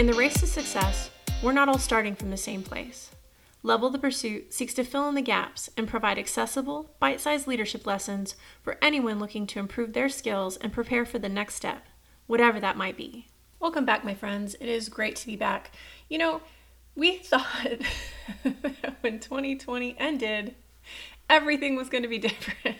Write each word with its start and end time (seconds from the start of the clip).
In 0.00 0.06
the 0.06 0.14
race 0.14 0.40
to 0.40 0.46
success, 0.46 1.10
we're 1.42 1.52
not 1.52 1.68
all 1.68 1.76
starting 1.76 2.14
from 2.14 2.30
the 2.30 2.38
same 2.38 2.62
place. 2.62 3.10
Level 3.62 3.90
the 3.90 3.98
Pursuit 3.98 4.50
seeks 4.50 4.72
to 4.72 4.82
fill 4.82 5.06
in 5.10 5.14
the 5.14 5.20
gaps 5.20 5.68
and 5.76 5.86
provide 5.86 6.18
accessible, 6.18 6.94
bite 6.98 7.20
sized 7.20 7.46
leadership 7.46 7.86
lessons 7.86 8.34
for 8.62 8.78
anyone 8.80 9.18
looking 9.18 9.46
to 9.48 9.58
improve 9.58 9.92
their 9.92 10.08
skills 10.08 10.56
and 10.56 10.72
prepare 10.72 11.04
for 11.04 11.18
the 11.18 11.28
next 11.28 11.56
step, 11.56 11.86
whatever 12.26 12.58
that 12.58 12.78
might 12.78 12.96
be. 12.96 13.26
Welcome 13.58 13.84
back, 13.84 14.02
my 14.02 14.14
friends. 14.14 14.54
It 14.58 14.70
is 14.70 14.88
great 14.88 15.16
to 15.16 15.26
be 15.26 15.36
back. 15.36 15.70
You 16.08 16.16
know, 16.16 16.40
we 16.96 17.18
thought 17.18 17.82
when 19.02 19.20
2020 19.20 19.96
ended, 19.98 20.54
everything 21.28 21.76
was 21.76 21.90
going 21.90 22.04
to 22.04 22.08
be 22.08 22.18
different. 22.30 22.78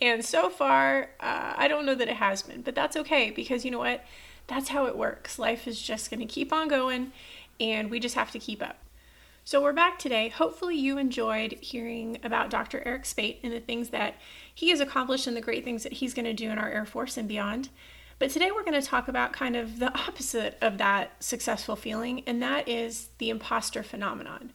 And 0.00 0.24
so 0.24 0.48
far, 0.48 1.10
uh, 1.18 1.54
I 1.56 1.66
don't 1.66 1.86
know 1.86 1.96
that 1.96 2.06
it 2.06 2.18
has 2.18 2.42
been, 2.42 2.62
but 2.62 2.76
that's 2.76 2.96
okay 2.98 3.32
because 3.32 3.64
you 3.64 3.72
know 3.72 3.80
what? 3.80 4.04
That's 4.46 4.68
how 4.68 4.86
it 4.86 4.96
works. 4.96 5.38
Life 5.38 5.66
is 5.66 5.80
just 5.80 6.10
going 6.10 6.20
to 6.20 6.26
keep 6.26 6.52
on 6.52 6.68
going, 6.68 7.12
and 7.58 7.90
we 7.90 7.98
just 7.98 8.14
have 8.14 8.30
to 8.32 8.38
keep 8.38 8.62
up. 8.62 8.78
So, 9.44 9.62
we're 9.62 9.72
back 9.72 9.98
today. 9.98 10.28
Hopefully, 10.28 10.76
you 10.76 10.98
enjoyed 10.98 11.52
hearing 11.60 12.18
about 12.24 12.50
Dr. 12.50 12.82
Eric 12.84 13.06
Spate 13.06 13.38
and 13.42 13.52
the 13.52 13.60
things 13.60 13.90
that 13.90 14.16
he 14.52 14.70
has 14.70 14.80
accomplished 14.80 15.26
and 15.26 15.36
the 15.36 15.40
great 15.40 15.64
things 15.64 15.82
that 15.84 15.94
he's 15.94 16.14
going 16.14 16.24
to 16.24 16.32
do 16.32 16.50
in 16.50 16.58
our 16.58 16.68
Air 16.68 16.84
Force 16.84 17.16
and 17.16 17.28
beyond. 17.28 17.68
But 18.18 18.30
today, 18.30 18.50
we're 18.50 18.64
going 18.64 18.80
to 18.80 18.86
talk 18.86 19.08
about 19.08 19.32
kind 19.32 19.54
of 19.56 19.78
the 19.78 19.96
opposite 19.98 20.58
of 20.60 20.78
that 20.78 21.22
successful 21.22 21.76
feeling, 21.76 22.22
and 22.26 22.42
that 22.42 22.68
is 22.68 23.08
the 23.18 23.30
imposter 23.30 23.82
phenomenon. 23.82 24.52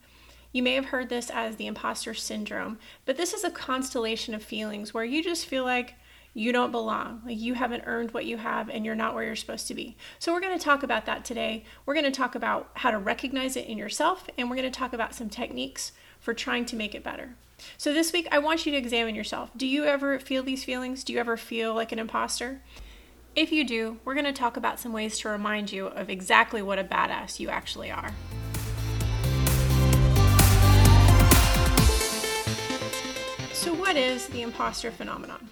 You 0.51 0.63
may 0.63 0.73
have 0.73 0.85
heard 0.85 1.07
this 1.07 1.29
as 1.29 1.55
the 1.55 1.67
imposter 1.67 2.13
syndrome, 2.13 2.77
but 3.05 3.15
this 3.15 3.33
is 3.33 3.45
a 3.45 3.51
constellation 3.51 4.33
of 4.33 4.43
feelings 4.43 4.93
where 4.93 5.05
you 5.05 5.23
just 5.23 5.45
feel 5.45 5.63
like 5.63 5.95
you 6.33 6.53
don't 6.53 6.71
belong, 6.71 7.21
like 7.25 7.39
you 7.39 7.53
haven't 7.55 7.83
earned 7.85 8.11
what 8.11 8.25
you 8.25 8.37
have 8.37 8.69
and 8.69 8.85
you're 8.85 8.95
not 8.95 9.13
where 9.13 9.23
you're 9.23 9.35
supposed 9.35 9.67
to 9.67 9.73
be. 9.73 9.97
So, 10.17 10.31
we're 10.31 10.39
going 10.39 10.57
to 10.57 10.63
talk 10.63 10.83
about 10.83 11.05
that 11.05 11.25
today. 11.25 11.65
We're 11.85 11.93
going 11.93 12.05
to 12.05 12.11
talk 12.11 12.35
about 12.35 12.69
how 12.75 12.91
to 12.91 12.97
recognize 12.97 13.57
it 13.57 13.67
in 13.67 13.77
yourself, 13.77 14.27
and 14.37 14.49
we're 14.49 14.55
going 14.55 14.71
to 14.71 14.79
talk 14.79 14.93
about 14.93 15.13
some 15.13 15.29
techniques 15.29 15.91
for 16.19 16.33
trying 16.33 16.65
to 16.65 16.75
make 16.75 16.95
it 16.95 17.03
better. 17.03 17.35
So, 17.77 17.93
this 17.93 18.13
week, 18.13 18.27
I 18.31 18.39
want 18.39 18.65
you 18.65 18.71
to 18.71 18.77
examine 18.77 19.15
yourself. 19.15 19.51
Do 19.57 19.67
you 19.67 19.83
ever 19.83 20.19
feel 20.19 20.43
these 20.43 20.63
feelings? 20.63 21.03
Do 21.03 21.13
you 21.13 21.19
ever 21.19 21.35
feel 21.35 21.73
like 21.73 21.91
an 21.91 21.99
imposter? 21.99 22.61
If 23.35 23.51
you 23.51 23.63
do, 23.65 23.97
we're 24.03 24.13
going 24.13 24.25
to 24.25 24.33
talk 24.33 24.57
about 24.57 24.79
some 24.79 24.93
ways 24.93 25.17
to 25.19 25.29
remind 25.29 25.71
you 25.71 25.87
of 25.87 26.09
exactly 26.09 26.61
what 26.61 26.79
a 26.79 26.83
badass 26.83 27.39
you 27.39 27.49
actually 27.49 27.91
are. 27.91 28.11
So, 33.53 33.73
what 33.73 33.95
is 33.95 34.27
the 34.27 34.41
imposter 34.41 34.91
phenomenon? 34.91 35.49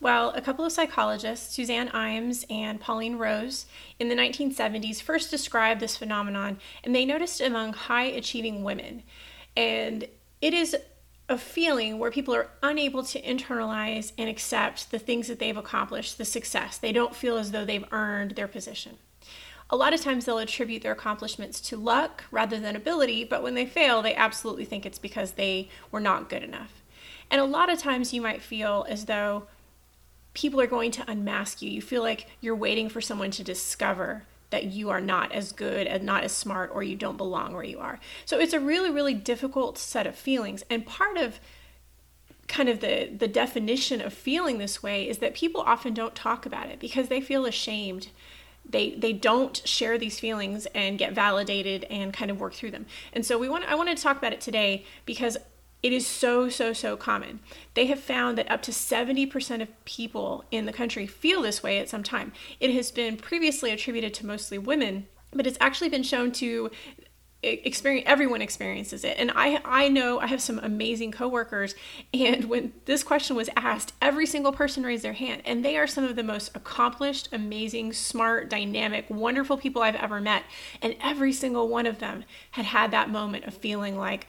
Well, 0.00 0.30
a 0.30 0.40
couple 0.40 0.64
of 0.64 0.70
psychologists, 0.70 1.54
Suzanne 1.54 1.88
Imes 1.88 2.44
and 2.48 2.80
Pauline 2.80 3.16
Rose, 3.16 3.66
in 3.98 4.08
the 4.08 4.14
1970s 4.14 5.02
first 5.02 5.30
described 5.30 5.80
this 5.80 5.96
phenomenon, 5.96 6.58
and 6.84 6.94
they 6.94 7.04
noticed 7.04 7.40
among 7.40 7.72
high 7.72 8.04
achieving 8.04 8.62
women. 8.62 9.02
And 9.56 10.06
it 10.40 10.54
is 10.54 10.76
a 11.28 11.36
feeling 11.36 11.98
where 11.98 12.12
people 12.12 12.34
are 12.34 12.48
unable 12.62 13.02
to 13.02 13.20
internalize 13.20 14.12
and 14.16 14.30
accept 14.30 14.92
the 14.92 15.00
things 15.00 15.26
that 15.26 15.40
they've 15.40 15.56
accomplished, 15.56 16.16
the 16.16 16.24
success. 16.24 16.78
They 16.78 16.92
don't 16.92 17.14
feel 17.14 17.36
as 17.36 17.50
though 17.50 17.64
they've 17.64 17.84
earned 17.90 18.32
their 18.32 18.48
position. 18.48 18.98
A 19.68 19.76
lot 19.76 19.92
of 19.92 20.00
times 20.00 20.24
they'll 20.24 20.38
attribute 20.38 20.82
their 20.82 20.92
accomplishments 20.92 21.60
to 21.62 21.76
luck 21.76 22.24
rather 22.30 22.58
than 22.58 22.76
ability, 22.76 23.24
but 23.24 23.42
when 23.42 23.54
they 23.54 23.66
fail, 23.66 24.00
they 24.00 24.14
absolutely 24.14 24.64
think 24.64 24.86
it's 24.86 24.98
because 24.98 25.32
they 25.32 25.68
were 25.90 26.00
not 26.00 26.30
good 26.30 26.42
enough. 26.42 26.82
And 27.30 27.40
a 27.40 27.44
lot 27.44 27.70
of 27.70 27.78
times 27.78 28.14
you 28.14 28.22
might 28.22 28.40
feel 28.40 28.86
as 28.88 29.04
though 29.04 29.46
people 30.34 30.60
are 30.60 30.66
going 30.66 30.90
to 30.92 31.10
unmask 31.10 31.62
you. 31.62 31.70
You 31.70 31.82
feel 31.82 32.02
like 32.02 32.28
you're 32.40 32.56
waiting 32.56 32.88
for 32.88 33.00
someone 33.00 33.30
to 33.32 33.44
discover 33.44 34.24
that 34.50 34.64
you 34.64 34.88
are 34.90 35.00
not 35.00 35.32
as 35.32 35.52
good 35.52 35.86
and 35.86 36.04
not 36.04 36.24
as 36.24 36.32
smart 36.32 36.70
or 36.72 36.82
you 36.82 36.96
don't 36.96 37.16
belong 37.16 37.52
where 37.52 37.64
you 37.64 37.78
are. 37.78 38.00
So 38.24 38.38
it's 38.38 38.54
a 38.54 38.60
really, 38.60 38.90
really 38.90 39.14
difficult 39.14 39.76
set 39.78 40.06
of 40.06 40.14
feelings. 40.14 40.64
And 40.70 40.86
part 40.86 41.18
of 41.18 41.38
kind 42.48 42.68
of 42.68 42.80
the 42.80 43.10
the 43.14 43.28
definition 43.28 44.00
of 44.00 44.12
feeling 44.12 44.58
this 44.58 44.82
way 44.82 45.06
is 45.06 45.18
that 45.18 45.34
people 45.34 45.60
often 45.60 45.92
don't 45.92 46.14
talk 46.14 46.46
about 46.46 46.68
it 46.68 46.80
because 46.80 47.08
they 47.08 47.20
feel 47.20 47.44
ashamed 47.44 48.08
they 48.68 48.90
they 48.92 49.12
don't 49.12 49.60
share 49.66 49.98
these 49.98 50.18
feelings 50.18 50.66
and 50.74 50.98
get 50.98 51.12
validated 51.12 51.84
and 51.84 52.12
kind 52.12 52.30
of 52.30 52.40
work 52.40 52.54
through 52.54 52.70
them 52.70 52.86
and 53.12 53.24
so 53.24 53.38
we 53.38 53.48
want 53.48 53.64
i 53.66 53.74
wanted 53.74 53.96
to 53.96 54.02
talk 54.02 54.16
about 54.16 54.32
it 54.32 54.40
today 54.40 54.84
because 55.04 55.36
it 55.82 55.92
is 55.92 56.06
so, 56.06 56.48
so, 56.48 56.72
so 56.72 56.96
common. 56.96 57.40
They 57.74 57.86
have 57.86 58.00
found 58.00 58.36
that 58.38 58.50
up 58.50 58.62
to 58.62 58.72
70% 58.72 59.62
of 59.62 59.84
people 59.84 60.44
in 60.50 60.66
the 60.66 60.72
country 60.72 61.06
feel 61.06 61.42
this 61.42 61.62
way 61.62 61.78
at 61.78 61.88
some 61.88 62.02
time. 62.02 62.32
It 62.58 62.72
has 62.74 62.90
been 62.90 63.16
previously 63.16 63.70
attributed 63.70 64.14
to 64.14 64.26
mostly 64.26 64.58
women, 64.58 65.06
but 65.30 65.46
it's 65.46 65.58
actually 65.60 65.88
been 65.88 66.02
shown 66.02 66.32
to 66.32 66.70
experience 67.40 68.04
everyone 68.08 68.42
experiences 68.42 69.04
it 69.04 69.16
and 69.16 69.30
i 69.36 69.60
i 69.64 69.88
know 69.88 70.18
i 70.18 70.26
have 70.26 70.42
some 70.42 70.58
amazing 70.58 71.12
coworkers 71.12 71.76
and 72.12 72.46
when 72.46 72.72
this 72.86 73.04
question 73.04 73.36
was 73.36 73.48
asked 73.54 73.94
every 74.02 74.26
single 74.26 74.50
person 74.50 74.82
raised 74.82 75.04
their 75.04 75.12
hand 75.12 75.40
and 75.44 75.64
they 75.64 75.76
are 75.76 75.86
some 75.86 76.02
of 76.02 76.16
the 76.16 76.22
most 76.24 76.50
accomplished 76.56 77.28
amazing 77.30 77.92
smart 77.92 78.50
dynamic 78.50 79.08
wonderful 79.08 79.56
people 79.56 79.82
i've 79.82 79.94
ever 79.94 80.20
met 80.20 80.42
and 80.82 80.96
every 81.00 81.32
single 81.32 81.68
one 81.68 81.86
of 81.86 82.00
them 82.00 82.24
had 82.50 82.64
had 82.64 82.90
that 82.90 83.08
moment 83.08 83.44
of 83.44 83.54
feeling 83.54 83.96
like 83.96 84.26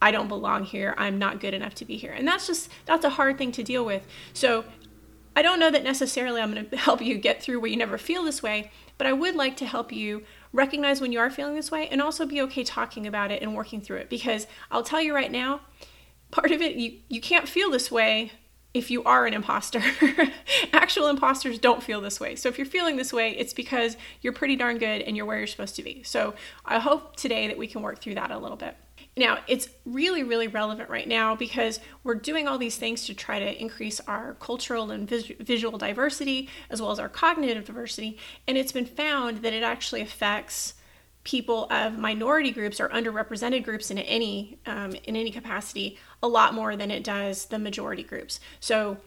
I 0.00 0.10
don't 0.10 0.28
belong 0.28 0.64
here. 0.64 0.94
I'm 0.96 1.18
not 1.18 1.40
good 1.40 1.54
enough 1.54 1.74
to 1.76 1.84
be 1.84 1.96
here. 1.96 2.12
And 2.12 2.26
that's 2.26 2.46
just, 2.46 2.70
that's 2.86 3.04
a 3.04 3.10
hard 3.10 3.38
thing 3.38 3.52
to 3.52 3.62
deal 3.62 3.84
with. 3.84 4.06
So 4.32 4.64
I 5.34 5.42
don't 5.42 5.60
know 5.60 5.70
that 5.70 5.84
necessarily 5.84 6.40
I'm 6.40 6.52
going 6.52 6.66
to 6.70 6.76
help 6.76 7.00
you 7.00 7.16
get 7.18 7.42
through 7.42 7.60
where 7.60 7.70
you 7.70 7.76
never 7.76 7.98
feel 7.98 8.24
this 8.24 8.42
way, 8.42 8.70
but 8.96 9.06
I 9.06 9.12
would 9.12 9.34
like 9.34 9.56
to 9.58 9.66
help 9.66 9.92
you 9.92 10.24
recognize 10.52 11.00
when 11.00 11.12
you 11.12 11.18
are 11.18 11.30
feeling 11.30 11.54
this 11.54 11.70
way 11.70 11.88
and 11.88 12.00
also 12.00 12.26
be 12.26 12.40
okay 12.42 12.64
talking 12.64 13.06
about 13.06 13.30
it 13.30 13.42
and 13.42 13.54
working 13.54 13.80
through 13.80 13.98
it. 13.98 14.10
Because 14.10 14.46
I'll 14.70 14.82
tell 14.82 15.00
you 15.00 15.14
right 15.14 15.30
now, 15.30 15.60
part 16.30 16.50
of 16.50 16.60
it, 16.60 16.76
you, 16.76 16.98
you 17.08 17.20
can't 17.20 17.48
feel 17.48 17.70
this 17.70 17.90
way 17.90 18.32
if 18.74 18.90
you 18.90 19.02
are 19.04 19.26
an 19.26 19.34
imposter. 19.34 19.82
Actual 20.72 21.08
imposters 21.08 21.58
don't 21.58 21.82
feel 21.82 22.00
this 22.00 22.20
way. 22.20 22.36
So 22.36 22.48
if 22.48 22.58
you're 22.58 22.66
feeling 22.66 22.96
this 22.96 23.12
way, 23.12 23.30
it's 23.30 23.52
because 23.52 23.96
you're 24.20 24.32
pretty 24.32 24.56
darn 24.56 24.78
good 24.78 25.02
and 25.02 25.16
you're 25.16 25.26
where 25.26 25.38
you're 25.38 25.46
supposed 25.46 25.76
to 25.76 25.82
be. 25.82 26.02
So 26.02 26.34
I 26.64 26.78
hope 26.78 27.16
today 27.16 27.48
that 27.48 27.58
we 27.58 27.66
can 27.66 27.82
work 27.82 28.00
through 28.00 28.14
that 28.16 28.30
a 28.30 28.38
little 28.38 28.56
bit. 28.56 28.76
Now, 29.18 29.38
it's 29.48 29.68
really, 29.84 30.22
really 30.22 30.46
relevant 30.46 30.88
right 30.88 31.08
now 31.08 31.34
because 31.34 31.80
we're 32.04 32.14
doing 32.14 32.46
all 32.46 32.56
these 32.56 32.76
things 32.76 33.04
to 33.06 33.14
try 33.14 33.40
to 33.40 33.60
increase 33.60 34.00
our 34.06 34.34
cultural 34.34 34.92
and 34.92 35.08
vis- 35.08 35.32
visual 35.40 35.76
diversity 35.76 36.48
as 36.70 36.80
well 36.80 36.92
as 36.92 37.00
our 37.00 37.08
cognitive 37.08 37.64
diversity. 37.64 38.16
And 38.46 38.56
it's 38.56 38.70
been 38.70 38.86
found 38.86 39.38
that 39.38 39.52
it 39.52 39.64
actually 39.64 40.02
affects 40.02 40.74
people 41.24 41.66
of 41.70 41.98
minority 41.98 42.52
groups 42.52 42.80
or 42.80 42.88
underrepresented 42.90 43.64
groups 43.64 43.90
in 43.90 43.98
any 43.98 44.58
um, 44.66 44.92
in 45.04 45.14
any 45.16 45.30
capacity 45.30 45.98
a 46.22 46.28
lot 46.28 46.54
more 46.54 46.76
than 46.76 46.90
it 46.90 47.02
does 47.02 47.46
the 47.46 47.58
majority 47.58 48.04
groups. 48.04 48.38
So 48.60 48.98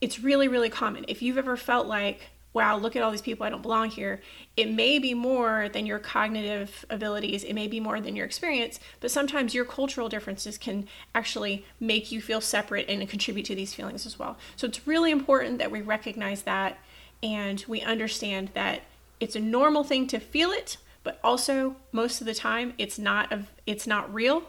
it's 0.00 0.18
really, 0.18 0.48
really 0.48 0.70
common. 0.70 1.04
If 1.08 1.22
you've 1.22 1.38
ever 1.38 1.56
felt 1.56 1.86
like 1.86 2.31
wow, 2.54 2.76
look 2.76 2.96
at 2.96 3.02
all 3.02 3.10
these 3.10 3.22
people, 3.22 3.46
I 3.46 3.50
don't 3.50 3.62
belong 3.62 3.88
here. 3.90 4.20
It 4.56 4.70
may 4.70 4.98
be 4.98 5.14
more 5.14 5.68
than 5.72 5.86
your 5.86 5.98
cognitive 5.98 6.84
abilities, 6.90 7.44
it 7.44 7.54
may 7.54 7.66
be 7.66 7.80
more 7.80 8.00
than 8.00 8.14
your 8.14 8.26
experience, 8.26 8.78
but 9.00 9.10
sometimes 9.10 9.54
your 9.54 9.64
cultural 9.64 10.08
differences 10.08 10.58
can 10.58 10.86
actually 11.14 11.64
make 11.80 12.12
you 12.12 12.20
feel 12.20 12.40
separate 12.40 12.88
and 12.88 13.08
contribute 13.08 13.46
to 13.46 13.54
these 13.54 13.72
feelings 13.72 14.04
as 14.04 14.18
well. 14.18 14.36
So 14.56 14.66
it's 14.66 14.86
really 14.86 15.10
important 15.10 15.58
that 15.58 15.70
we 15.70 15.80
recognize 15.80 16.42
that 16.42 16.78
and 17.22 17.64
we 17.68 17.80
understand 17.80 18.50
that 18.54 18.82
it's 19.20 19.36
a 19.36 19.40
normal 19.40 19.84
thing 19.84 20.06
to 20.08 20.18
feel 20.18 20.50
it, 20.50 20.76
but 21.04 21.20
also 21.24 21.76
most 21.90 22.20
of 22.20 22.26
the 22.26 22.34
time 22.34 22.74
it's 22.76 22.98
not 22.98 23.32
a, 23.32 23.44
it's 23.66 23.86
not 23.86 24.12
real. 24.12 24.42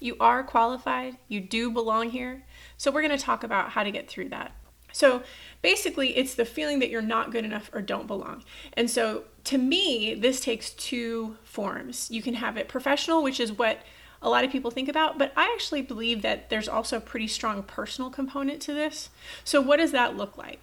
You 0.00 0.16
are 0.18 0.42
qualified, 0.42 1.18
you 1.28 1.40
do 1.42 1.70
belong 1.70 2.10
here. 2.10 2.42
So 2.78 2.90
we're 2.90 3.02
going 3.02 3.16
to 3.16 3.22
talk 3.22 3.44
about 3.44 3.70
how 3.70 3.84
to 3.84 3.90
get 3.90 4.08
through 4.08 4.30
that. 4.30 4.52
So 4.92 5.22
basically, 5.62 6.16
it's 6.16 6.34
the 6.34 6.44
feeling 6.44 6.78
that 6.80 6.90
you're 6.90 7.02
not 7.02 7.32
good 7.32 7.44
enough 7.44 7.70
or 7.72 7.82
don't 7.82 8.06
belong. 8.06 8.44
And 8.74 8.90
so 8.90 9.24
to 9.44 9.58
me, 9.58 10.14
this 10.14 10.40
takes 10.40 10.70
two 10.70 11.36
forms. 11.42 12.10
You 12.10 12.22
can 12.22 12.34
have 12.34 12.56
it 12.56 12.68
professional, 12.68 13.22
which 13.22 13.40
is 13.40 13.52
what 13.52 13.80
a 14.22 14.28
lot 14.28 14.44
of 14.44 14.50
people 14.50 14.70
think 14.70 14.88
about, 14.88 15.18
but 15.18 15.32
I 15.36 15.50
actually 15.54 15.82
believe 15.82 16.22
that 16.22 16.50
there's 16.50 16.68
also 16.68 16.98
a 16.98 17.00
pretty 17.00 17.26
strong 17.26 17.62
personal 17.62 18.10
component 18.10 18.60
to 18.62 18.74
this. 18.74 19.08
So, 19.44 19.60
what 19.60 19.78
does 19.78 19.92
that 19.92 20.16
look 20.16 20.36
like? 20.36 20.60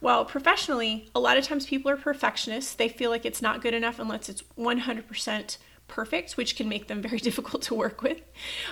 Well, 0.00 0.24
professionally, 0.24 1.10
a 1.14 1.20
lot 1.20 1.36
of 1.36 1.44
times 1.44 1.66
people 1.66 1.90
are 1.90 1.96
perfectionists. 1.96 2.74
They 2.74 2.88
feel 2.88 3.10
like 3.10 3.24
it's 3.24 3.42
not 3.42 3.62
good 3.62 3.74
enough 3.74 3.98
unless 3.98 4.28
it's 4.28 4.42
100% 4.58 5.56
perfect, 5.88 6.36
which 6.36 6.56
can 6.56 6.68
make 6.68 6.88
them 6.88 7.02
very 7.02 7.18
difficult 7.28 7.62
to 7.62 7.74
work 7.74 8.02
with. 8.02 8.20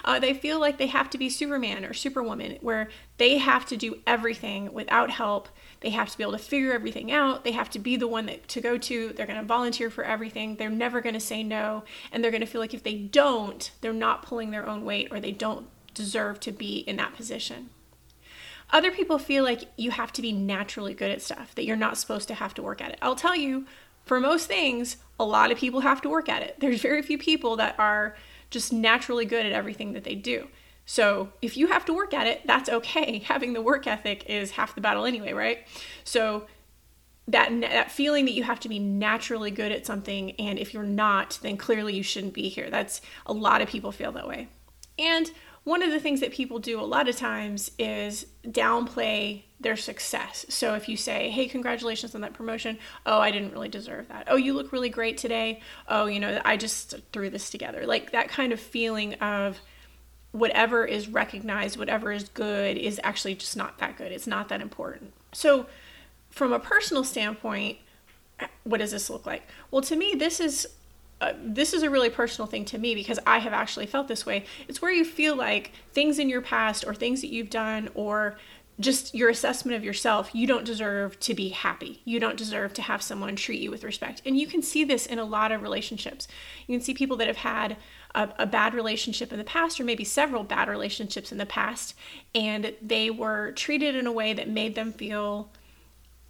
Uh, 0.05 0.19
they 0.19 0.35
feel 0.35 0.59
like 0.59 0.79
they 0.79 0.87
have 0.87 1.11
to 1.11 1.19
be 1.19 1.29
Superman 1.29 1.85
or 1.85 1.93
Superwoman, 1.93 2.59
where 2.61 2.89
they 3.19 3.39
have 3.39 3.67
to 3.67 3.77
do 3.77 3.99
everything 4.07 4.73
without 4.73 5.11
help. 5.11 5.49
They 5.81 5.91
have 5.91 6.11
to 6.11 6.19
be 6.19 6.25
able 6.25 6.33
to 6.33 6.39
figure 6.39 6.73
everything 6.73 7.13
out. 7.13 7.45
They 7.45 7.53
have 7.53 7.71
to 7.71 7.79
be 7.79 7.97
the 7.97 8.09
one 8.09 8.27
that 8.27 8.49
to 8.49 8.61
go 8.61 8.79
to. 8.79 9.13
They're 9.13 9.27
going 9.27 9.41
to 9.41 9.47
volunteer 9.47 9.91
for 9.91 10.05
everything. 10.05 10.57
They're 10.57 10.71
never 10.71 11.01
going 11.01 11.15
to 11.15 11.21
say 11.21 11.43
no, 11.43 11.85
and 12.11 12.23
they're 12.23 12.31
going 12.31 12.41
to 12.41 12.47
feel 12.47 12.61
like 12.61 12.75
if 12.75 12.83
they 12.83 12.97
don't, 12.97 13.71
they're 13.81 13.93
not 13.93 14.23
pulling 14.23 14.51
their 14.51 14.67
own 14.67 14.85
weight 14.85 15.09
or 15.11 15.21
they 15.21 15.33
don't 15.33 15.67
deserve 15.95 16.41
to 16.41 16.53
be 16.53 16.79
in 16.79 16.97
that 16.97 17.15
position. 17.15 17.71
Other 18.73 18.91
people 18.91 19.19
feel 19.19 19.45
like 19.45 19.65
you 19.77 19.91
have 19.91 20.13
to 20.15 20.23
be 20.23 20.33
naturally 20.33 20.95
good 20.95 21.11
at 21.11 21.21
stuff, 21.21 21.55
that 21.55 21.67
you're 21.67 21.77
not 21.77 21.99
supposed 21.99 22.27
to 22.29 22.35
have 22.35 22.55
to 22.55 22.63
work 22.63 22.81
at 22.81 22.93
it. 22.93 22.99
I'll 23.03 23.15
tell 23.15 23.37
you, 23.37 23.67
for 24.05 24.21
most 24.21 24.47
things, 24.47 24.97
a 25.19 25.25
lot 25.25 25.51
of 25.51 25.59
people 25.59 25.81
have 25.81 26.01
to 26.03 26.09
work 26.09 26.29
at 26.29 26.43
it. 26.43 26.57
There's 26.59 26.81
very 26.81 27.03
few 27.03 27.19
people 27.19 27.57
that 27.57 27.79
are 27.79 28.17
just 28.51 28.73
naturally 28.73 29.25
good 29.25 29.47
at 29.47 29.53
everything 29.53 29.93
that 29.93 30.05
they 30.05 30.15
do. 30.15 30.49
So 30.85 31.33
if 31.41 31.57
you 31.57 31.69
have 31.69 31.85
to 31.87 31.95
work 31.95 32.13
at 32.13 32.27
it, 32.27 32.47
that's 32.47 32.69
okay. 32.69 33.19
Having 33.25 33.53
the 33.53 33.63
work 33.63 33.87
ethic 33.87 34.25
is 34.27 34.53
half 34.53 34.75
the 34.75 34.81
battle 34.81 35.05
anyway, 35.05 35.33
right? 35.33 35.67
So 36.05 36.47
that 37.29 37.61
that 37.61 37.91
feeling 37.91 38.25
that 38.25 38.33
you 38.33 38.43
have 38.43 38.59
to 38.61 38.69
be 38.69 38.81
naturally 38.81 39.53
good 39.53 39.71
at 39.71 39.87
something 39.87 40.33
and 40.33 40.59
if 40.59 40.75
you're 40.75 40.83
not, 40.83 41.39
then 41.43 41.57
clearly 41.57 41.95
you 41.95 42.03
shouldn't 42.03 42.35
be 42.35 42.49
here. 42.49 42.69
That's 42.69 43.01
a 43.27 43.33
lot 43.33 43.63
of 43.63 43.69
people 43.69 43.93
feel 43.93 44.13
that 44.13 44.27
way. 44.27 44.49
And 44.99 45.31
one 45.65 45.83
of 45.83 45.91
the 45.91 46.01
things 46.01 46.21
that 46.21 46.33
people 46.33 46.59
do 46.59 46.81
a 46.81 46.83
lot 46.83 47.09
of 47.09 47.17
times 47.17 47.71
is 47.79 48.27
downplay 48.45 49.43
their 49.61 49.77
success. 49.77 50.45
So 50.49 50.75
if 50.75 50.89
you 50.89 50.97
say, 50.97 51.31
"Hey, 51.31 51.47
congratulations 51.47 52.15
on 52.15 52.21
that 52.23 52.33
promotion." 52.33 52.79
"Oh, 53.07 53.21
I 53.21 53.31
didn't 53.31 53.53
really 53.53 53.69
deserve 53.69 54.09
that." 54.09 54.25
"Oh, 54.27 54.37
you 54.37 54.55
look 54.55 54.73
really 54.73 54.89
great 54.89 55.17
today." 55.19 55.61
"Oh, 55.87 56.07
you 56.07 56.19
know, 56.19 56.41
I 56.45 56.57
just 56.57 56.95
threw 57.13 57.31
this 57.31 57.49
together." 57.49 57.87
Like 57.87 58.11
that 58.11 58.29
kind 58.29 58.53
of 58.53 58.59
feeling 58.59 59.15
of 59.15 59.61
whatever 60.33 60.85
is 60.85 61.09
recognized, 61.09 61.77
whatever 61.77 62.11
is 62.11 62.29
good 62.31 62.77
is 62.77 63.01
actually 63.05 63.35
just 63.35 63.57
not 63.57 63.79
that 63.79 63.97
good. 63.97 64.11
It's 64.11 64.27
not 64.27 64.49
that 64.49 64.61
important. 64.61 65.13
So 65.33 65.67
from 66.31 66.53
a 66.53 66.59
personal 66.59 67.05
standpoint, 67.05 67.79
what 68.65 68.79
does 68.79 68.91
this 68.91 69.09
look 69.11 69.27
like? 69.27 69.47
Well, 69.71 69.83
to 69.83 69.95
me, 69.95 70.15
this 70.17 70.41
is 70.41 70.67
uh, 71.23 71.35
this 71.41 71.73
is 71.73 71.85
a 71.85 71.91
really 71.91 72.11
personal 72.11 72.47
thing 72.47 72.65
to 72.65 72.79
me 72.79 72.97
because 72.97 73.19
I 73.27 73.39
have 73.39 73.53
actually 73.53 73.87
felt 73.87 74.09
this 74.09 74.27
way. 74.27 74.45
It's 74.67 74.83
where 74.83 74.91
you 74.91 75.05
feel 75.05 75.37
like 75.37 75.71
things 75.93 76.19
in 76.19 76.29
your 76.29 76.43
past 76.43 76.85
or 76.85 76.95
things 76.95 77.21
that 77.21 77.33
you've 77.33 77.49
done 77.49 77.89
or 77.95 78.37
just 78.81 79.15
your 79.15 79.29
assessment 79.29 79.77
of 79.77 79.85
yourself, 79.85 80.31
you 80.35 80.47
don't 80.47 80.65
deserve 80.65 81.21
to 81.21 81.35
be 81.35 81.51
happy. 81.51 82.01
You 82.05 82.19
don't 82.19 82.37
deserve 82.37 82.75
to 82.75 82.83
have 82.83 83.03
someone 83.03 83.37
treat 83.37 83.61
you 83.61 83.71
with 83.71 83.85
respect. 83.85 84.23
And 84.27 84.37
you 84.37 84.47
can 84.47 84.63
see 84.63 84.83
this 84.83 85.07
in 85.07 85.21
a 85.21 85.25
lot 85.25 85.53
of 85.53 85.63
relationships. 85.63 86.27
You 86.67 86.77
can 86.77 86.85
see 86.85 86.93
people 86.95 87.17
that 87.19 87.29
have 87.29 87.37
had 87.37 87.77
a, 88.15 88.31
a, 88.41 88.47
bad 88.47 88.75
relationship 88.75 89.31
in 89.31 89.39
the 89.39 89.45
past, 89.45 89.79
or 89.79 89.85
maybe 89.85 90.05
several 90.05 90.43
bad 90.43 90.69
relationships 90.69 91.31
in 91.31 91.39
the 91.39 91.47
past, 91.47 91.95
and 92.35 92.75
they 92.83 93.11
were 93.11 93.53
treated 93.53 93.95
in 93.95 94.07
a 94.07 94.13
way 94.13 94.33
that 94.33 94.49
made 94.49 94.75
them 94.75 94.93
feel 94.93 95.51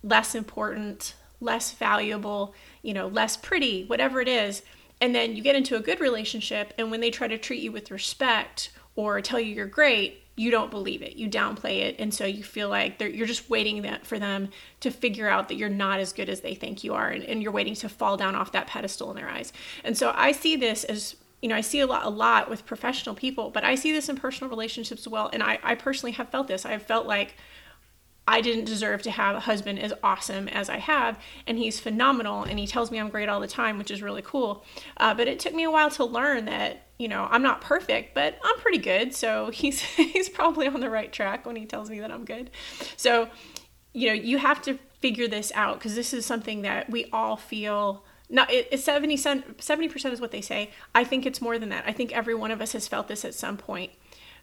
less 0.03 0.35
important, 0.35 1.15
less 1.41 1.73
valuable, 1.73 2.55
you 2.83 2.93
know, 2.93 3.07
less 3.07 3.37
pretty, 3.37 3.85
whatever 3.85 4.21
it 4.21 4.29
is. 4.29 4.63
And 5.03 5.13
then 5.13 5.35
you 5.35 5.43
get 5.43 5.57
into 5.57 5.75
a 5.75 5.81
good 5.81 5.99
relationship, 5.99 6.73
and 6.79 6.93
when 6.93 7.01
they 7.01 7.11
try 7.11 7.27
to 7.27 7.37
treat 7.37 7.61
you 7.61 7.73
with 7.73 7.91
respect 7.91 8.71
or 8.95 9.21
tell 9.21 9.41
you 9.41 9.53
you're 9.53 9.67
great, 9.67 10.23
you 10.37 10.53
don't 10.53 10.71
believe 10.71 11.03
it. 11.03 11.17
You 11.17 11.29
downplay 11.29 11.81
it. 11.81 11.97
And 11.99 12.15
so 12.15 12.25
you 12.25 12.45
feel 12.45 12.69
like 12.69 13.01
you're 13.01 13.27
just 13.27 13.51
waiting 13.51 13.83
that 13.83 14.07
for 14.07 14.21
them 14.21 14.51
to 14.79 14.93
figure 14.93 15.29
out 15.29 15.49
that 15.49 15.57
you're 15.57 15.69
not 15.69 15.99
as 15.99 16.13
good 16.13 16.29
as 16.29 16.43
they 16.43 16.55
think 16.55 16.85
you 16.85 16.95
are. 16.95 17.09
And, 17.09 17.25
and 17.25 17.43
you're 17.43 17.51
waiting 17.51 17.75
to 17.75 17.89
fall 17.89 18.17
down 18.17 18.37
off 18.37 18.53
that 18.53 18.69
pedestal 18.69 19.11
in 19.11 19.17
their 19.17 19.29
eyes. 19.29 19.53
And 19.83 19.99
so 19.99 20.13
I 20.15 20.31
see 20.31 20.55
this 20.55 20.85
as 20.85 21.17
you 21.43 21.49
know, 21.49 21.57
I 21.57 21.63
see 21.63 21.81
a 21.81 21.87
lot, 21.89 22.07
a 22.07 22.09
lot 22.09 22.49
with 22.49 22.65
professional 22.65 23.17
people, 23.17 23.51
but 23.51 23.65
I 23.65 23.75
see 23.75 23.91
this 23.91 24.09
in 24.09 24.15
personal 24.15 24.49
relationships 24.49 25.03
as 25.03 25.09
well. 25.09 25.29
And 25.33 25.43
I, 25.43 25.59
I 25.65 25.75
personally 25.75 26.13
have 26.13 26.29
felt 26.29 26.47
this. 26.47 26.65
I've 26.65 26.85
felt 26.85 27.09
like 27.09 27.35
I 28.27 28.41
didn't 28.41 28.67
deserve 28.67 29.03
to 29.03 29.11
have 29.11 29.35
a 29.35 29.41
husband 29.41 29.81
as 29.81 29.93
awesome 30.03 30.47
as 30.49 30.71
I 30.71 30.77
have, 30.77 31.19
and 31.47 31.59
he's 31.59 31.81
phenomenal, 31.81 32.45
and 32.45 32.59
he 32.59 32.69
tells 32.69 32.91
me 32.91 32.99
I'm 32.99 33.09
great 33.09 33.29
all 33.29 33.41
the 33.41 33.49
time, 33.49 33.79
which 33.79 33.91
is 33.91 34.01
really 34.01 34.23
cool. 34.23 34.65
Uh, 34.97 35.13
but 35.13 35.27
it 35.27 35.41
took 35.41 35.55
me 35.55 35.65
a 35.65 35.71
while 35.71 35.91
to 35.91 36.05
learn 36.05 36.45
that 36.45 36.87
you 36.99 37.09
know 37.09 37.27
I'm 37.31 37.43
not 37.43 37.61
perfect, 37.61 38.15
but 38.15 38.39
I'm 38.45 38.59
pretty 38.61 38.79
good. 38.79 39.13
So 39.15 39.51
he's 39.53 39.81
he's 39.81 40.29
probably 40.29 40.69
on 40.69 40.81
the 40.81 40.91
right 40.91 41.13
track 41.13 41.45
when 41.47 41.57
he 41.57 41.67
tells 41.67 41.91
me 41.91 42.01
that 42.01 42.13
I'm 42.13 42.25
good. 42.25 42.51
So 42.97 43.29
you 43.93 44.09
know 44.09 44.15
you 44.15 44.39
have 44.39 44.63
to 44.63 44.79
figure 45.01 45.27
this 45.27 45.51
out 45.57 45.79
because 45.79 45.97
this 45.97 46.15
is 46.15 46.25
something 46.25 46.63
that 46.63 46.91
we 46.91 47.07
all 47.13 47.37
feel. 47.37 48.05
Not 48.31 48.49
it's 48.51 48.85
70 48.85 49.17
percent 49.89 50.15
is 50.15 50.21
what 50.21 50.31
they 50.31 50.41
say. 50.41 50.71
I 50.95 51.03
think 51.05 51.27
it's 51.27 51.43
more 51.43 51.59
than 51.59 51.71
that. 51.71 51.85
I 51.87 51.93
think 51.93 52.13
every 52.13 52.35
one 52.35 52.53
of 52.53 52.61
us 52.63 52.73
has 52.73 52.87
felt 52.87 53.09
this 53.09 53.25
at 53.25 53.35
some 53.35 53.57
point, 53.57 53.91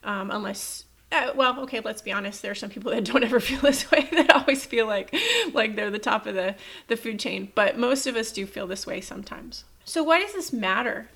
um, 0.04 0.30
unless 0.32 0.84
uh, 1.12 1.32
well, 1.36 1.60
okay, 1.62 1.80
let's 1.80 2.02
be 2.02 2.12
honest. 2.12 2.42
There 2.42 2.52
are 2.52 2.56
some 2.56 2.70
people 2.70 2.92
that 2.92 3.06
don't 3.06 3.24
ever 3.24 3.40
feel 3.40 3.60
this 3.62 3.90
way. 3.92 4.08
That 4.12 4.30
always 4.36 4.66
feel 4.66 4.86
like 4.86 5.16
like 5.54 5.76
they're 5.76 5.92
the 5.92 6.00
top 6.00 6.26
of 6.26 6.36
the 6.36 6.56
the 6.88 6.98
food 6.98 7.20
chain. 7.20 7.52
But 7.56 7.78
most 7.78 8.08
of 8.08 8.16
us 8.16 8.32
do 8.32 8.46
feel 8.46 8.68
this 8.68 8.86
way 8.86 9.02
sometimes. 9.02 9.64
So 9.86 10.04
why 10.04 10.20
does 10.20 10.34
this 10.34 10.54
matter? 10.54 11.10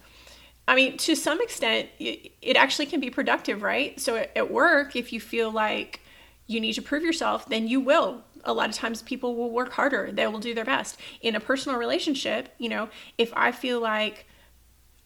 I 0.67 0.75
mean, 0.75 0.97
to 0.99 1.15
some 1.15 1.41
extent, 1.41 1.89
it, 1.99 2.55
actually 2.55 2.85
can 2.85 3.01
be 3.01 3.09
productive, 3.09 3.61
right? 3.61 3.99
So 3.99 4.15
at 4.15 4.49
work, 4.49 4.95
if 4.95 5.11
you 5.11 5.19
feel 5.19 5.51
like 5.51 5.99
you 6.47 6.61
need 6.61 6.73
to 6.73 6.81
prove 6.81 7.03
yourself, 7.03 7.47
then 7.47 7.67
you 7.67 7.81
will. 7.81 8.23
A 8.45 8.53
lot 8.53 8.69
of 8.69 8.75
times, 8.75 9.01
people 9.01 9.35
will 9.35 9.51
work 9.51 9.73
harder. 9.73 10.09
They 10.11 10.25
will 10.27 10.39
do 10.39 10.53
their 10.53 10.65
best. 10.65 10.97
In 11.21 11.35
a 11.35 11.39
personal 11.39 11.77
relationship, 11.77 12.49
you 12.57 12.69
know, 12.69 12.89
if 13.17 13.33
I 13.35 13.51
feel 13.51 13.81
like 13.81 14.25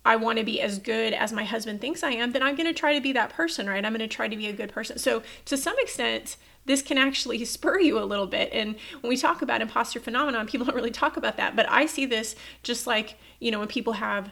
I 0.08 0.16
want 0.16 0.38
to 0.40 0.46
be 0.46 0.62
as 0.62 0.80
good 0.80 1.12
as 1.12 1.34
my 1.34 1.44
husband 1.44 1.82
thinks 1.82 2.02
I 2.02 2.12
am, 2.12 2.32
then 2.32 2.42
I'm 2.42 2.56
going 2.56 2.74
to 2.74 2.74
try 2.74 2.94
to 2.94 3.02
be 3.02 3.12
that 3.12 3.30
person, 3.30 3.68
right? 3.68 3.84
I'm 3.84 3.92
going 3.92 4.00
to 4.00 4.08
try 4.08 4.30
to 4.30 4.38
be 4.38 4.48
a 4.48 4.54
good 4.54 4.72
person. 4.72 4.98
So, 4.98 5.22
to 5.44 5.58
some 5.58 5.76
extent, 5.80 6.38
this 6.66 6.82
can 6.82 6.98
actually 6.98 7.44
spur 7.58 7.82
you 7.82 8.00
a 8.00 8.06
little 8.06 8.26
bit. 8.26 8.50
And 8.54 8.78
when 9.02 9.10
we 9.10 9.18
talk 9.18 9.42
about 9.42 9.62
imposter 9.62 10.00
phenomenon, 10.00 10.48
people 10.48 10.66
don't 10.66 10.78
really 10.78 10.92
talk 10.92 11.18
about 11.18 11.36
that. 11.36 11.58
But 11.58 11.70
I 11.70 11.88
see 11.88 12.06
this 12.06 12.38
just 12.64 12.88
like, 12.88 13.18
you 13.42 13.52
know, 13.52 13.60
when 13.60 13.68
people 13.68 13.94
have, 13.94 14.32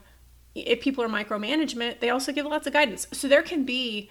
if 0.55 0.79
people 0.79 1.03
are 1.03 1.09
micromanagement, 1.09 1.99
they 1.99 2.09
also 2.09 2.31
give 2.31 2.45
lots 2.45 2.65
of 2.65 2.71
guidance. 2.71 3.05
So, 3.11 3.27
there 3.27 3.43
can 3.43 3.65
be 3.65 4.09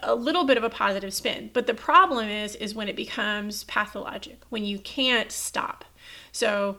a 0.00 0.14
little 0.14 0.44
bit 0.44 0.58
of 0.58 0.62
a 0.62 0.70
positive 0.70 1.12
spin. 1.12 1.50
But 1.52 1.66
the 1.66 1.74
problem 1.74 2.28
is, 2.28 2.54
is 2.54 2.76
when 2.76 2.88
it 2.88 2.94
becomes 2.94 3.64
pathologic, 3.64 4.42
when 4.48 4.64
you 4.64 4.78
can't 4.78 5.32
stop. 5.32 5.84
So, 6.30 6.78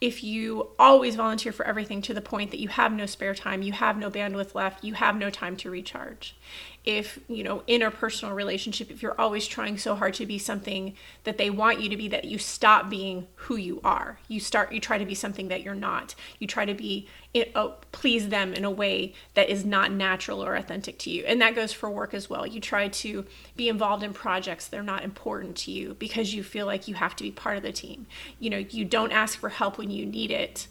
if 0.00 0.22
you 0.22 0.68
always 0.78 1.16
volunteer 1.16 1.52
for 1.52 1.66
everything 1.66 2.00
to 2.02 2.14
the 2.14 2.20
point 2.20 2.50
that 2.52 2.60
you 2.60 2.68
have 2.68 2.92
no 2.92 3.06
spare 3.06 3.34
time, 3.34 3.62
you 3.62 3.72
have 3.72 3.98
no 3.98 4.10
bandwidth 4.10 4.54
left, 4.54 4.84
you 4.84 4.94
have 4.94 5.16
no 5.16 5.30
time 5.30 5.56
to 5.56 5.70
recharge 5.70 6.36
if 6.84 7.18
you 7.28 7.42
know 7.42 7.62
interpersonal 7.68 8.34
relationship 8.34 8.90
if 8.90 9.02
you're 9.02 9.20
always 9.20 9.46
trying 9.46 9.76
so 9.76 9.94
hard 9.94 10.14
to 10.14 10.24
be 10.24 10.38
something 10.38 10.94
that 11.24 11.36
they 11.36 11.50
want 11.50 11.80
you 11.80 11.88
to 11.88 11.96
be 11.96 12.08
that 12.08 12.24
you 12.24 12.38
stop 12.38 12.88
being 12.88 13.26
who 13.34 13.56
you 13.56 13.80
are. 13.84 14.18
You 14.28 14.40
start 14.40 14.72
you 14.72 14.80
try 14.80 14.98
to 14.98 15.04
be 15.04 15.14
something 15.14 15.48
that 15.48 15.62
you're 15.62 15.74
not. 15.74 16.14
You 16.38 16.46
try 16.46 16.64
to 16.64 16.74
be 16.74 17.08
uh, 17.54 17.68
please 17.92 18.28
them 18.28 18.54
in 18.54 18.64
a 18.64 18.70
way 18.70 19.12
that 19.34 19.50
is 19.50 19.64
not 19.64 19.92
natural 19.92 20.42
or 20.42 20.54
authentic 20.54 20.98
to 21.00 21.10
you. 21.10 21.24
And 21.26 21.40
that 21.40 21.54
goes 21.54 21.72
for 21.72 21.90
work 21.90 22.14
as 22.14 22.30
well. 22.30 22.46
You 22.46 22.60
try 22.60 22.88
to 22.88 23.26
be 23.54 23.68
involved 23.68 24.02
in 24.02 24.12
projects 24.12 24.68
that 24.68 24.80
are 24.80 24.82
not 24.82 25.04
important 25.04 25.56
to 25.58 25.70
you 25.70 25.94
because 25.98 26.34
you 26.34 26.42
feel 26.42 26.66
like 26.66 26.88
you 26.88 26.94
have 26.94 27.14
to 27.16 27.22
be 27.22 27.30
part 27.30 27.56
of 27.56 27.62
the 27.62 27.72
team. 27.72 28.06
You 28.38 28.50
know 28.50 28.58
you 28.58 28.84
don't 28.84 29.12
ask 29.12 29.38
for 29.38 29.50
help 29.50 29.78
when 29.78 29.90
you 29.90 30.06
need 30.06 30.30
it 30.30 30.68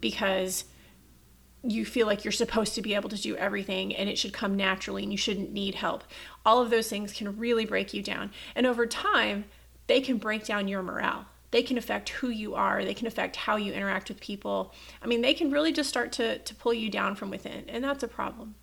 because 0.00 0.64
you 1.62 1.84
feel 1.84 2.06
like 2.06 2.24
you're 2.24 2.32
supposed 2.32 2.74
to 2.74 2.82
be 2.82 2.94
able 2.94 3.10
to 3.10 3.20
do 3.20 3.36
everything 3.36 3.94
and 3.94 4.08
it 4.08 4.18
should 4.18 4.32
come 4.32 4.56
naturally 4.56 5.02
and 5.02 5.12
you 5.12 5.18
shouldn't 5.18 5.52
need 5.52 5.74
help. 5.74 6.04
All 6.44 6.62
of 6.62 6.70
those 6.70 6.88
things 6.88 7.12
can 7.12 7.38
really 7.38 7.66
break 7.66 7.92
you 7.92 8.02
down. 8.02 8.30
And 8.54 8.66
over 8.66 8.86
time, 8.86 9.44
they 9.86 10.00
can 10.00 10.16
break 10.18 10.44
down 10.44 10.68
your 10.68 10.82
morale. 10.82 11.26
They 11.50 11.62
can 11.62 11.76
affect 11.76 12.10
who 12.10 12.28
you 12.28 12.54
are, 12.54 12.84
they 12.84 12.94
can 12.94 13.06
affect 13.06 13.34
how 13.34 13.56
you 13.56 13.72
interact 13.72 14.08
with 14.08 14.20
people. 14.20 14.72
I 15.02 15.06
mean, 15.06 15.20
they 15.20 15.34
can 15.34 15.50
really 15.50 15.72
just 15.72 15.88
start 15.88 16.12
to, 16.12 16.38
to 16.38 16.54
pull 16.54 16.72
you 16.72 16.88
down 16.88 17.16
from 17.16 17.28
within, 17.28 17.64
and 17.68 17.82
that's 17.82 18.04
a 18.04 18.08
problem. 18.08 18.54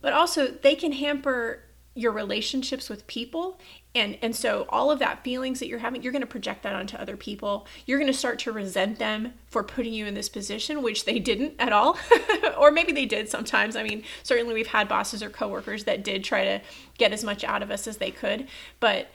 But 0.00 0.12
also, 0.12 0.48
they 0.48 0.74
can 0.74 0.90
hamper 0.92 1.62
your 1.94 2.12
relationships 2.12 2.88
with 2.88 3.06
people 3.06 3.58
and 3.94 4.16
and 4.22 4.34
so 4.34 4.66
all 4.70 4.90
of 4.90 4.98
that 5.00 5.22
feelings 5.22 5.58
that 5.60 5.68
you're 5.68 5.78
having 5.78 6.02
you're 6.02 6.12
going 6.12 6.22
to 6.22 6.26
project 6.26 6.62
that 6.62 6.74
onto 6.74 6.96
other 6.96 7.16
people. 7.16 7.66
You're 7.84 7.98
going 7.98 8.10
to 8.10 8.18
start 8.18 8.38
to 8.40 8.52
resent 8.52 8.98
them 8.98 9.34
for 9.48 9.62
putting 9.62 9.92
you 9.92 10.06
in 10.06 10.14
this 10.14 10.28
position 10.28 10.82
which 10.82 11.04
they 11.04 11.18
didn't 11.18 11.54
at 11.58 11.72
all. 11.72 11.98
Or 12.58 12.70
maybe 12.70 12.92
they 12.92 13.06
did 13.06 13.28
sometimes. 13.28 13.76
I 13.76 13.82
mean 13.82 14.04
certainly 14.22 14.54
we've 14.54 14.68
had 14.68 14.88
bosses 14.88 15.22
or 15.22 15.30
coworkers 15.30 15.84
that 15.84 16.04
did 16.04 16.22
try 16.22 16.44
to 16.44 16.60
get 16.96 17.12
as 17.12 17.24
much 17.24 17.42
out 17.44 17.62
of 17.62 17.70
us 17.70 17.86
as 17.86 17.96
they 17.96 18.10
could. 18.10 18.46
But 18.78 19.08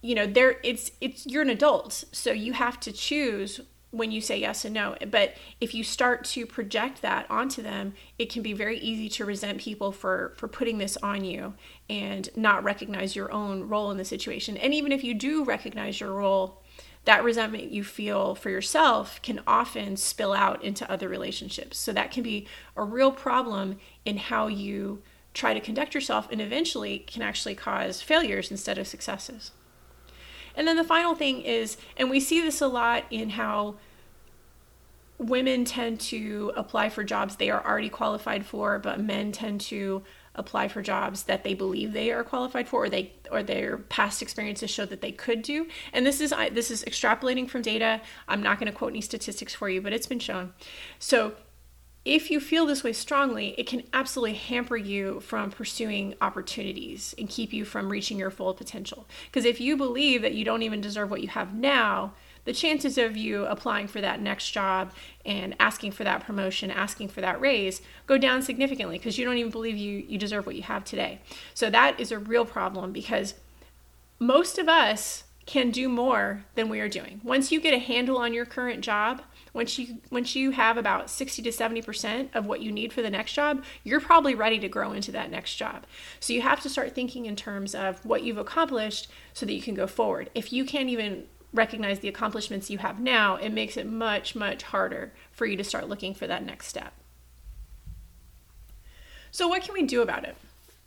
you 0.00 0.14
know 0.14 0.26
there 0.26 0.56
it's 0.62 0.92
it's 1.00 1.26
you're 1.26 1.42
an 1.42 1.50
adult 1.50 2.04
so 2.12 2.32
you 2.32 2.52
have 2.52 2.80
to 2.80 2.92
choose 2.92 3.60
when 3.92 4.10
you 4.10 4.20
say 4.20 4.40
yes 4.40 4.64
and 4.64 4.74
no. 4.74 4.96
But 5.10 5.36
if 5.60 5.74
you 5.74 5.84
start 5.84 6.24
to 6.24 6.46
project 6.46 7.02
that 7.02 7.30
onto 7.30 7.62
them, 7.62 7.92
it 8.18 8.32
can 8.32 8.42
be 8.42 8.54
very 8.54 8.78
easy 8.78 9.08
to 9.10 9.24
resent 9.24 9.58
people 9.58 9.92
for 9.92 10.32
for 10.36 10.48
putting 10.48 10.78
this 10.78 10.96
on 10.98 11.24
you 11.24 11.54
and 11.92 12.30
not 12.34 12.64
recognize 12.64 13.14
your 13.14 13.30
own 13.30 13.68
role 13.68 13.90
in 13.90 13.98
the 13.98 14.04
situation. 14.04 14.56
And 14.56 14.72
even 14.72 14.92
if 14.92 15.04
you 15.04 15.12
do 15.12 15.44
recognize 15.44 16.00
your 16.00 16.12
role, 16.12 16.62
that 17.04 17.22
resentment 17.22 17.70
you 17.70 17.84
feel 17.84 18.34
for 18.34 18.48
yourself 18.48 19.20
can 19.20 19.42
often 19.46 19.98
spill 19.98 20.32
out 20.32 20.64
into 20.64 20.90
other 20.90 21.06
relationships. 21.06 21.76
So 21.76 21.92
that 21.92 22.10
can 22.10 22.22
be 22.22 22.46
a 22.78 22.82
real 22.82 23.12
problem 23.12 23.78
in 24.06 24.16
how 24.16 24.46
you 24.46 25.02
try 25.34 25.52
to 25.52 25.60
conduct 25.60 25.94
yourself 25.94 26.28
and 26.32 26.40
eventually 26.40 27.00
can 27.00 27.20
actually 27.20 27.56
cause 27.56 28.00
failures 28.00 28.50
instead 28.50 28.78
of 28.78 28.86
successes. 28.86 29.50
And 30.56 30.66
then 30.66 30.76
the 30.76 30.84
final 30.84 31.14
thing 31.14 31.42
is, 31.42 31.76
and 31.98 32.08
we 32.08 32.20
see 32.20 32.40
this 32.40 32.62
a 32.62 32.68
lot 32.68 33.04
in 33.10 33.30
how 33.30 33.74
women 35.18 35.66
tend 35.66 36.00
to 36.00 36.52
apply 36.56 36.88
for 36.88 37.04
jobs 37.04 37.36
they 37.36 37.50
are 37.50 37.62
already 37.66 37.90
qualified 37.90 38.46
for, 38.46 38.78
but 38.78 38.98
men 38.98 39.30
tend 39.30 39.60
to 39.60 40.02
apply 40.34 40.68
for 40.68 40.82
jobs 40.82 41.24
that 41.24 41.44
they 41.44 41.54
believe 41.54 41.92
they 41.92 42.10
are 42.10 42.24
qualified 42.24 42.68
for 42.68 42.84
or 42.84 42.88
they 42.88 43.12
or 43.30 43.42
their 43.42 43.78
past 43.78 44.22
experiences 44.22 44.70
show 44.70 44.86
that 44.86 45.00
they 45.00 45.12
could 45.12 45.42
do. 45.42 45.66
And 45.92 46.06
this 46.06 46.20
is 46.20 46.32
this 46.52 46.70
is 46.70 46.84
extrapolating 46.84 47.48
from 47.48 47.62
data. 47.62 48.00
I'm 48.28 48.42
not 48.42 48.58
going 48.58 48.70
to 48.70 48.76
quote 48.76 48.92
any 48.92 49.00
statistics 49.00 49.54
for 49.54 49.68
you 49.68 49.80
but 49.80 49.92
it's 49.92 50.06
been 50.06 50.18
shown. 50.18 50.54
So 50.98 51.34
if 52.04 52.30
you 52.30 52.40
feel 52.40 52.66
this 52.66 52.82
way 52.82 52.92
strongly 52.92 53.54
it 53.58 53.66
can 53.66 53.82
absolutely 53.92 54.34
hamper 54.34 54.76
you 54.76 55.20
from 55.20 55.50
pursuing 55.50 56.14
opportunities 56.20 57.14
and 57.18 57.28
keep 57.28 57.52
you 57.52 57.64
from 57.64 57.90
reaching 57.90 58.18
your 58.18 58.30
full 58.30 58.54
potential. 58.54 59.06
Because 59.26 59.44
if 59.44 59.60
you 59.60 59.76
believe 59.76 60.22
that 60.22 60.34
you 60.34 60.44
don't 60.44 60.62
even 60.62 60.80
deserve 60.80 61.10
what 61.10 61.22
you 61.22 61.28
have 61.28 61.54
now 61.54 62.14
the 62.44 62.52
chances 62.52 62.98
of 62.98 63.16
you 63.16 63.44
applying 63.46 63.86
for 63.86 64.00
that 64.00 64.20
next 64.20 64.50
job 64.50 64.92
and 65.24 65.54
asking 65.60 65.92
for 65.92 66.04
that 66.04 66.24
promotion, 66.24 66.70
asking 66.70 67.08
for 67.08 67.20
that 67.20 67.40
raise, 67.40 67.82
go 68.06 68.18
down 68.18 68.42
significantly 68.42 68.98
because 68.98 69.18
you 69.18 69.24
don't 69.24 69.38
even 69.38 69.50
believe 69.50 69.76
you, 69.76 70.04
you 70.08 70.18
deserve 70.18 70.46
what 70.46 70.56
you 70.56 70.62
have 70.62 70.84
today. 70.84 71.20
So 71.54 71.70
that 71.70 72.00
is 72.00 72.10
a 72.10 72.18
real 72.18 72.44
problem 72.44 72.92
because 72.92 73.34
most 74.18 74.58
of 74.58 74.68
us 74.68 75.24
can 75.46 75.70
do 75.70 75.88
more 75.88 76.44
than 76.54 76.68
we 76.68 76.80
are 76.80 76.88
doing. 76.88 77.20
Once 77.24 77.50
you 77.50 77.60
get 77.60 77.74
a 77.74 77.78
handle 77.78 78.16
on 78.18 78.32
your 78.32 78.44
current 78.44 78.80
job, 78.80 79.22
once 79.52 79.78
you 79.78 79.98
once 80.10 80.34
you 80.34 80.52
have 80.52 80.76
about 80.76 81.10
60 81.10 81.42
to 81.42 81.50
70% 81.50 82.28
of 82.34 82.46
what 82.46 82.60
you 82.60 82.72
need 82.72 82.92
for 82.92 83.02
the 83.02 83.10
next 83.10 83.32
job, 83.32 83.62
you're 83.84 84.00
probably 84.00 84.34
ready 84.34 84.58
to 84.60 84.68
grow 84.68 84.92
into 84.92 85.12
that 85.12 85.30
next 85.30 85.56
job. 85.56 85.84
So 86.20 86.32
you 86.32 86.42
have 86.42 86.60
to 86.62 86.68
start 86.68 86.94
thinking 86.94 87.26
in 87.26 87.36
terms 87.36 87.74
of 87.74 88.04
what 88.06 88.22
you've 88.22 88.38
accomplished 88.38 89.08
so 89.34 89.44
that 89.44 89.52
you 89.52 89.60
can 89.60 89.74
go 89.74 89.86
forward. 89.86 90.30
If 90.34 90.52
you 90.52 90.64
can't 90.64 90.88
even 90.88 91.24
recognize 91.52 92.00
the 92.00 92.08
accomplishments 92.08 92.70
you 92.70 92.78
have 92.78 92.98
now, 92.98 93.36
it 93.36 93.50
makes 93.50 93.76
it 93.76 93.86
much, 93.86 94.34
much 94.34 94.62
harder 94.62 95.12
for 95.30 95.46
you 95.46 95.56
to 95.56 95.64
start 95.64 95.88
looking 95.88 96.14
for 96.14 96.26
that 96.26 96.44
next 96.44 96.68
step. 96.68 96.92
So, 99.30 99.48
what 99.48 99.62
can 99.62 99.74
we 99.74 99.82
do 99.82 100.02
about 100.02 100.24
it? 100.24 100.36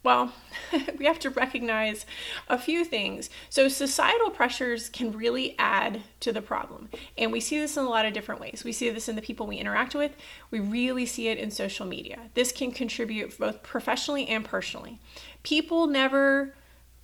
Well, 0.04 0.34
we 1.00 1.06
have 1.06 1.18
to 1.20 1.32
recognize 1.32 2.06
a 2.48 2.60
few 2.60 2.86
things. 2.86 3.32
So, 3.50 3.68
societal 3.68 4.30
pressures 4.30 4.88
can 4.88 5.12
really 5.12 5.56
add 5.58 6.04
to 6.20 6.32
the 6.32 6.44
problem. 6.44 6.90
And 7.18 7.32
we 7.32 7.40
see 7.40 7.60
this 7.60 7.76
in 7.76 7.86
a 7.86 7.90
lot 7.90 8.06
of 8.06 8.14
different 8.14 8.40
ways. 8.40 8.62
We 8.64 8.72
see 8.72 8.92
this 8.92 9.10
in 9.10 9.16
the 9.16 9.22
people 9.24 9.48
we 9.48 9.58
interact 9.58 9.96
with, 9.96 10.12
we 10.52 10.60
really 10.60 11.08
see 11.08 11.28
it 11.28 11.40
in 11.40 11.50
social 11.50 11.88
media. 11.88 12.30
This 12.36 12.52
can 12.52 12.72
contribute 12.72 13.38
both 13.38 13.64
professionally 13.64 14.28
and 14.28 14.46
personally. 14.46 15.00
People 15.42 15.88
never 15.88 16.54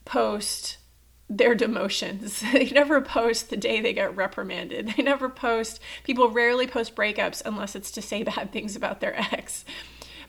post 0.06 0.78
their 1.38 1.56
demotions. 1.56 2.40
they 2.52 2.70
never 2.70 3.02
post 3.02 3.50
the 3.50 3.58
day 3.58 3.82
they 3.82 3.94
get 3.94 4.16
reprimanded. 4.16 4.94
They 4.96 5.04
never 5.04 5.30
post, 5.30 5.80
people 6.04 6.30
rarely 6.30 6.68
post 6.68 6.96
breakups 6.96 7.42
unless 7.46 7.76
it's 7.76 7.92
to 7.92 8.02
say 8.02 8.24
bad 8.32 8.52
things 8.52 8.76
about 8.76 9.00
their 9.00 9.18
ex. 9.18 9.66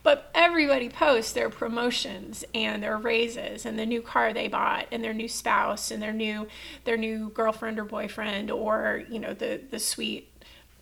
But 0.05 0.31
everybody 0.35 0.89
posts 0.89 1.33
their 1.33 1.49
promotions 1.49 2.45
and 2.55 2.83
their 2.83 2.97
raises 2.97 3.65
and 3.65 3.79
the 3.79 3.87
new 3.87 4.03
car 4.03 4.33
they 4.33 4.49
bought 4.49 4.89
and 4.91 5.03
their 5.03 5.15
new 5.15 5.29
spouse 5.29 5.93
and 5.93 6.03
their 6.03 6.13
new 6.13 6.49
their 6.85 6.97
new 6.97 7.31
girlfriend 7.31 7.79
or 7.79 7.85
boyfriend 7.85 8.51
or, 8.51 9.05
you 9.09 9.21
know, 9.21 9.33
the 9.33 9.61
the 9.71 9.79
sweet 9.79 10.32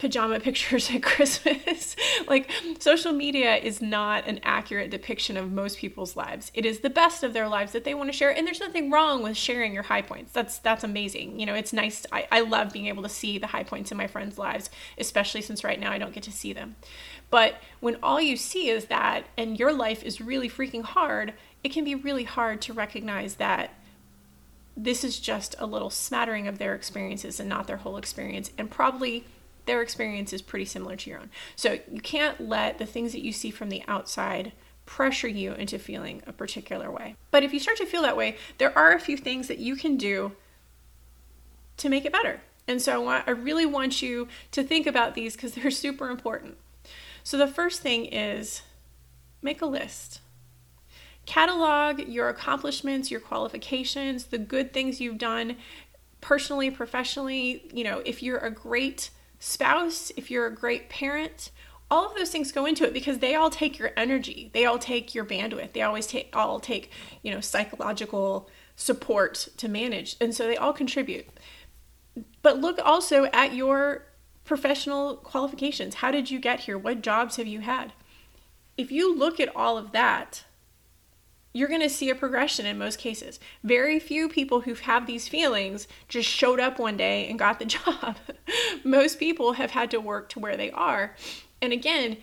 pajama 0.01 0.41
pictures 0.49 0.91
at 0.91 1.03
Christmas. 1.03 1.95
like 2.27 2.51
social 2.81 3.13
media 3.13 3.57
is 3.57 3.81
not 3.81 4.27
an 4.27 4.41
accurate 4.43 4.91
depiction 4.91 5.37
of 5.37 5.53
most 5.53 5.79
people's 5.79 6.17
lives. 6.17 6.51
It 6.55 6.67
is 6.67 6.81
the 6.81 6.91
best 6.91 7.23
of 7.23 7.33
their 7.33 7.47
lives 7.47 7.73
that 7.73 7.85
they 7.85 7.95
want 7.95 8.11
to 8.11 8.17
share 8.17 8.35
and 8.37 8.47
there's 8.47 8.61
nothing 8.61 8.91
wrong 8.91 9.23
with 9.23 9.37
sharing 9.37 9.73
your 9.73 9.85
high 9.85 10.03
points. 10.03 10.33
That's 10.33 10.59
that's 10.59 10.83
amazing. 10.83 11.39
You 11.39 11.47
know, 11.47 11.55
it's 11.55 11.73
nice 11.73 12.05
I, 12.11 12.27
I 12.33 12.41
love 12.41 12.73
being 12.73 12.87
able 12.87 13.03
to 13.05 13.09
see 13.09 13.39
the 13.39 13.47
high 13.47 13.65
points 13.65 13.93
in 13.93 13.99
my 13.99 14.07
friends' 14.07 14.39
lives, 14.39 14.71
especially 14.99 15.43
since 15.43 15.63
right 15.63 15.79
now 15.79 15.93
I 15.93 15.99
don't 15.99 16.15
get 16.15 16.25
to 16.25 16.33
see 16.33 16.53
them. 16.53 16.77
But 17.29 17.63
when 17.79 17.97
all 18.03 18.21
you 18.21 18.37
see 18.37 18.69
is 18.71 18.87
that 18.87 19.27
and 19.37 19.59
your 19.59 19.73
life 19.73 20.03
is 20.03 20.21
really 20.21 20.49
freaking 20.49 20.83
hard, 20.83 21.35
it 21.63 21.73
can 21.73 21.85
be 21.85 21.95
really 21.95 22.25
hard 22.25 22.61
to 22.63 22.73
recognize 22.73 23.37
that 23.37 23.75
this 24.77 25.05
is 25.05 25.21
just 25.21 25.55
a 25.59 25.67
little 25.67 25.91
smattering 25.91 26.49
of 26.49 26.59
their 26.59 26.75
experiences 26.75 27.39
and 27.39 27.49
not 27.49 27.67
their 27.67 27.77
whole 27.77 27.99
experience 27.99 28.51
and 28.57 28.71
probably 28.71 29.27
their 29.71 29.83
experience 29.83 30.33
is 30.33 30.43
pretty 30.43 30.65
similar 30.65 30.97
to 30.97 31.09
your 31.09 31.21
own. 31.21 31.31
So 31.55 31.79
you 31.89 32.01
can't 32.01 32.41
let 32.41 32.79
the 32.79 32.87
things 32.87 33.13
that 33.13 33.23
you 33.23 33.33
see 33.33 33.53
from 33.53 33.69
the 33.69 33.85
outside 33.87 34.51
pressure 34.85 35.29
you 35.29 35.53
into 35.53 35.79
feeling 35.79 36.25
a 36.27 36.33
particular 36.33 36.91
way. 36.91 37.15
But 37.31 37.45
if 37.45 37.53
you 37.53 37.61
start 37.61 37.77
to 37.77 37.87
feel 37.87 38.03
that 38.03 38.17
way, 38.17 38.37
there 38.59 38.77
are 38.77 38.93
a 38.93 38.99
few 38.99 39.17
things 39.17 39.47
that 39.47 39.59
you 39.59 39.77
can 39.77 39.97
do 39.97 40.33
to 41.77 41.89
make 41.89 42.05
it 42.05 42.13
better. 42.13 42.41
And 42.67 42.83
so 42.83 42.95
I, 42.95 42.99
want, 42.99 43.29
I 43.29 43.31
really 43.31 43.65
want 43.65 44.03
you 44.03 44.27
to 44.51 44.65
think 44.65 44.89
about 44.89 45.15
these 45.15 45.37
because 45.37 45.55
they're 45.55 45.71
super 45.87 46.11
important. 46.11 46.57
So 47.23 47.39
the 47.39 47.47
first 47.47 47.81
thing 47.81 48.07
is 48.07 48.63
make 49.41 49.63
a 49.63 49.67
list. 49.67 50.21
Catalog 51.27 52.01
your 52.09 52.29
accomplishments, 52.29 53.09
your 53.09 53.21
qualifications, 53.21 54.25
the 54.25 54.39
good 54.39 54.73
things 54.73 55.01
you've 55.01 55.19
done 55.19 55.59
personally, 56.21 56.73
professionally. 56.73 57.71
You 57.73 57.85
know, 57.85 58.03
if 58.05 58.21
you're 58.21 58.39
a 58.39 58.51
great 58.51 59.11
spouse, 59.41 60.13
if 60.17 60.31
you're 60.31 60.47
a 60.47 60.55
great 60.55 60.89
parent, 60.89 61.51
all 61.91 62.07
of 62.07 62.17
those 62.17 62.31
things 62.31 62.53
go 62.53 62.67
into 62.67 62.85
it 62.85 62.93
because 62.93 63.19
they 63.19 63.35
all 63.35 63.51
take 63.51 63.79
your 63.79 63.91
energy. 63.97 64.51
They 64.55 64.65
all 64.65 64.79
take 64.79 65.13
your 65.13 65.25
bandwidth. 65.25 65.73
They 65.73 65.83
always 65.83 66.07
take 66.07 66.35
all 66.37 66.61
take, 66.61 66.93
you 67.23 67.35
know, 67.35 67.41
psychological 67.41 68.49
support 68.77 69.49
to 69.57 69.69
manage. 69.69 70.17
And 70.21 70.33
so 70.33 70.47
they 70.47 70.57
all 70.57 70.73
contribute. 70.73 71.27
But 72.43 72.61
look 72.61 72.79
also 72.85 73.25
at 73.33 73.55
your 73.55 74.07
professional 74.45 75.17
qualifications. 75.17 75.97
How 75.97 76.13
did 76.13 76.31
you 76.31 76.39
get 76.39 76.61
here? 76.61 76.79
What 76.79 77.03
jobs 77.03 77.37
have 77.37 77.47
you 77.49 77.61
had? 77.61 77.93
If 78.77 78.93
you 78.93 79.17
look 79.17 79.41
at 79.41 79.55
all 79.57 79.77
of 79.77 79.93
that, 79.93 80.45
you're 81.53 81.69
going 81.69 81.81
to 81.81 81.89
see 81.89 82.11
a 82.11 82.15
progression 82.15 82.67
in 82.67 82.79
most 82.79 82.99
cases. 82.99 83.41
Very 83.65 83.99
few 83.99 84.29
people 84.29 84.61
who 84.61 84.75
have 84.75 85.07
these 85.07 85.29
feelings 85.29 85.89
just 86.09 86.29
showed 86.29 86.61
up 86.61 86.79
one 86.79 86.97
day 86.97 87.29
and 87.29 87.39
got 87.39 87.59
the 87.59 87.65
job. 87.67 88.17
most 88.85 89.19
people 89.19 89.55
have 89.55 89.73
had 89.73 89.91
to 89.91 90.01
work 90.01 90.29
to 90.31 90.39
where 90.39 90.57
they 90.57 90.71
are. 90.71 91.17
And 91.61 91.73
again, 91.73 92.19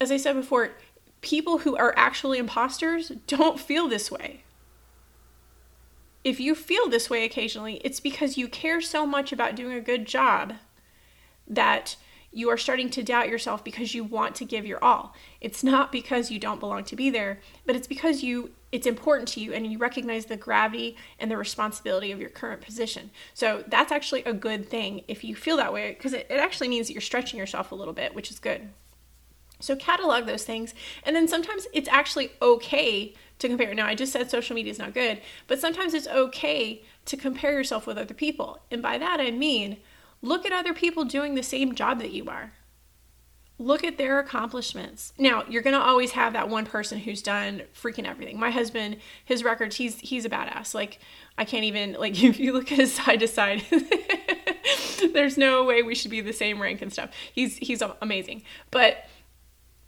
as 0.00 0.10
I 0.10 0.16
said 0.16 0.34
before, 0.34 0.72
people 1.20 1.58
who 1.58 1.76
are 1.76 1.94
actually 1.96 2.38
imposters 2.38 3.12
don't 3.26 3.60
feel 3.60 3.88
this 3.88 4.10
way. 4.10 4.42
If 6.24 6.40
you 6.40 6.54
feel 6.54 6.88
this 6.88 7.08
way 7.08 7.24
occasionally, 7.24 7.80
it's 7.84 8.00
because 8.00 8.36
you 8.36 8.48
care 8.48 8.80
so 8.80 9.06
much 9.06 9.32
about 9.32 9.54
doing 9.54 9.76
a 9.76 9.80
good 9.80 10.06
job 10.06 10.54
that 11.46 11.96
you 12.32 12.48
are 12.48 12.56
starting 12.56 12.90
to 12.90 13.02
doubt 13.02 13.28
yourself 13.28 13.64
because 13.64 13.94
you 13.94 14.04
want 14.04 14.34
to 14.36 14.44
give 14.44 14.64
your 14.64 14.82
all. 14.82 15.14
It's 15.40 15.64
not 15.64 15.90
because 15.90 16.30
you 16.30 16.38
don't 16.38 16.60
belong 16.60 16.84
to 16.84 16.96
be 16.96 17.10
there, 17.10 17.40
but 17.66 17.76
it's 17.76 17.88
because 17.88 18.22
you 18.22 18.52
it's 18.72 18.86
important 18.86 19.26
to 19.26 19.40
you 19.40 19.52
and 19.52 19.66
you 19.66 19.78
recognize 19.78 20.26
the 20.26 20.36
gravity 20.36 20.96
and 21.18 21.28
the 21.28 21.36
responsibility 21.36 22.12
of 22.12 22.20
your 22.20 22.30
current 22.30 22.60
position. 22.60 23.10
So 23.34 23.64
that's 23.66 23.90
actually 23.90 24.22
a 24.22 24.32
good 24.32 24.68
thing 24.68 25.02
if 25.08 25.24
you 25.24 25.34
feel 25.34 25.56
that 25.56 25.72
way 25.72 25.90
because 25.90 26.12
it, 26.12 26.28
it 26.30 26.38
actually 26.38 26.68
means 26.68 26.86
that 26.86 26.92
you're 26.92 27.00
stretching 27.00 27.38
yourself 27.38 27.72
a 27.72 27.74
little 27.74 27.94
bit, 27.94 28.14
which 28.14 28.30
is 28.30 28.38
good. 28.38 28.68
So 29.58 29.74
catalog 29.74 30.26
those 30.26 30.44
things. 30.44 30.72
And 31.04 31.14
then 31.14 31.26
sometimes 31.26 31.66
it's 31.72 31.88
actually 31.88 32.30
okay 32.40 33.14
to 33.40 33.48
compare. 33.48 33.74
Now, 33.74 33.86
I 33.86 33.94
just 33.94 34.12
said 34.12 34.30
social 34.30 34.54
media 34.54 34.70
is 34.70 34.78
not 34.78 34.94
good, 34.94 35.20
but 35.46 35.60
sometimes 35.60 35.92
it's 35.92 36.06
okay 36.06 36.82
to 37.06 37.16
compare 37.16 37.52
yourself 37.52 37.86
with 37.86 37.98
other 37.98 38.14
people. 38.14 38.60
And 38.70 38.82
by 38.82 38.98
that 38.98 39.20
I 39.20 39.30
mean 39.30 39.78
Look 40.22 40.44
at 40.44 40.52
other 40.52 40.74
people 40.74 41.04
doing 41.04 41.34
the 41.34 41.42
same 41.42 41.74
job 41.74 41.98
that 42.00 42.10
you 42.10 42.28
are. 42.28 42.52
Look 43.58 43.84
at 43.84 43.98
their 43.98 44.18
accomplishments. 44.18 45.12
Now, 45.18 45.44
you're 45.48 45.62
going 45.62 45.76
to 45.76 45.82
always 45.82 46.12
have 46.12 46.32
that 46.32 46.48
one 46.48 46.64
person 46.64 46.98
who's 46.98 47.20
done 47.20 47.62
freaking 47.74 48.06
everything. 48.06 48.38
My 48.38 48.50
husband, 48.50 48.96
his 49.24 49.44
records, 49.44 49.76
he's 49.76 49.98
he's 50.00 50.24
a 50.24 50.30
badass. 50.30 50.74
Like 50.74 50.98
I 51.36 51.44
can't 51.44 51.64
even 51.64 51.92
like 51.92 52.22
if 52.22 52.40
you 52.40 52.52
look 52.52 52.72
at 52.72 52.78
his 52.78 52.92
side 52.92 53.20
to 53.20 53.28
side, 53.28 53.62
there's 55.12 55.36
no 55.36 55.64
way 55.64 55.82
we 55.82 55.94
should 55.94 56.10
be 56.10 56.22
the 56.22 56.32
same 56.32 56.60
rank 56.60 56.80
and 56.80 56.92
stuff. 56.92 57.10
He's 57.32 57.58
he's 57.58 57.82
amazing. 58.00 58.44
But 58.70 59.04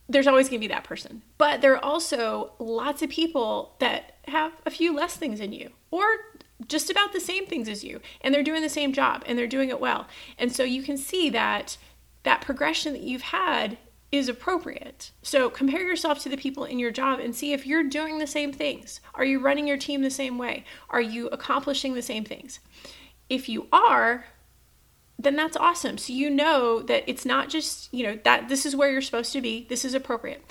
there's 0.09 0.27
always 0.27 0.49
going 0.49 0.61
to 0.61 0.69
be 0.69 0.73
that 0.73 0.85
person. 0.85 1.23
But 1.39 1.63
there 1.63 1.73
are 1.75 1.85
also 1.85 2.53
lots 2.59 3.03
of 3.03 3.09
people 3.09 3.77
that 3.79 4.19
have 4.29 4.53
a 4.67 4.71
few 4.71 4.95
less 4.95 5.17
things 5.17 5.41
in 5.41 5.53
you 5.53 5.71
or 5.91 6.05
just 6.69 6.91
about 6.91 7.13
the 7.13 7.21
same 7.21 7.47
things 7.47 7.69
as 7.69 7.85
you 7.85 8.01
and 8.21 8.35
they're 8.35 8.43
doing 8.43 8.63
the 8.63 8.69
same 8.69 8.93
job 8.93 9.23
and 9.27 9.39
they're 9.39 9.47
doing 9.47 9.69
it 9.69 9.81
well. 9.81 10.07
And 10.39 10.55
so 10.55 10.63
you 10.63 10.83
can 10.83 10.97
see 10.97 11.31
that 11.31 11.77
that 12.23 12.41
progression 12.41 12.93
that 12.93 13.03
you've 13.03 13.23
had 13.23 13.79
is 14.11 14.29
appropriate. 14.29 15.11
So 15.23 15.49
compare 15.49 15.81
yourself 15.81 16.21
to 16.21 16.29
the 16.29 16.37
people 16.37 16.65
in 16.65 16.79
your 16.79 16.91
job 16.91 17.19
and 17.19 17.35
see 17.35 17.55
if 17.55 17.67
you're 17.67 17.83
doing 17.83 18.19
the 18.19 18.27
same 18.27 18.53
things. 18.53 19.01
Are 19.15 19.25
you 19.25 19.41
running 19.41 19.67
your 19.67 19.79
team 19.79 20.03
the 20.03 20.11
same 20.11 20.37
way? 20.37 20.65
Are 20.91 21.01
you 21.01 21.29
accomplishing 21.29 21.95
the 21.95 22.03
same 22.03 22.25
things? 22.25 22.61
If 23.31 23.49
you 23.49 23.69
are, 23.73 24.27
then 25.19 25.37
that's 25.37 25.57
awesome. 25.57 25.99
So 25.99 26.13
you 26.13 26.31
know 26.31 26.83
that 26.83 27.05
it's 27.07 27.25
not 27.25 27.49
just, 27.49 27.93
you 27.95 28.03
know, 28.03 28.19
that 28.25 28.49
this 28.49 28.67
is 28.67 28.75
where 28.75 28.91
you're 28.91 29.01
supposed 29.01 29.33
to 29.35 29.41
be, 29.41 29.67
this 29.69 29.85
is 29.85 29.95
appropriate. 29.95 30.43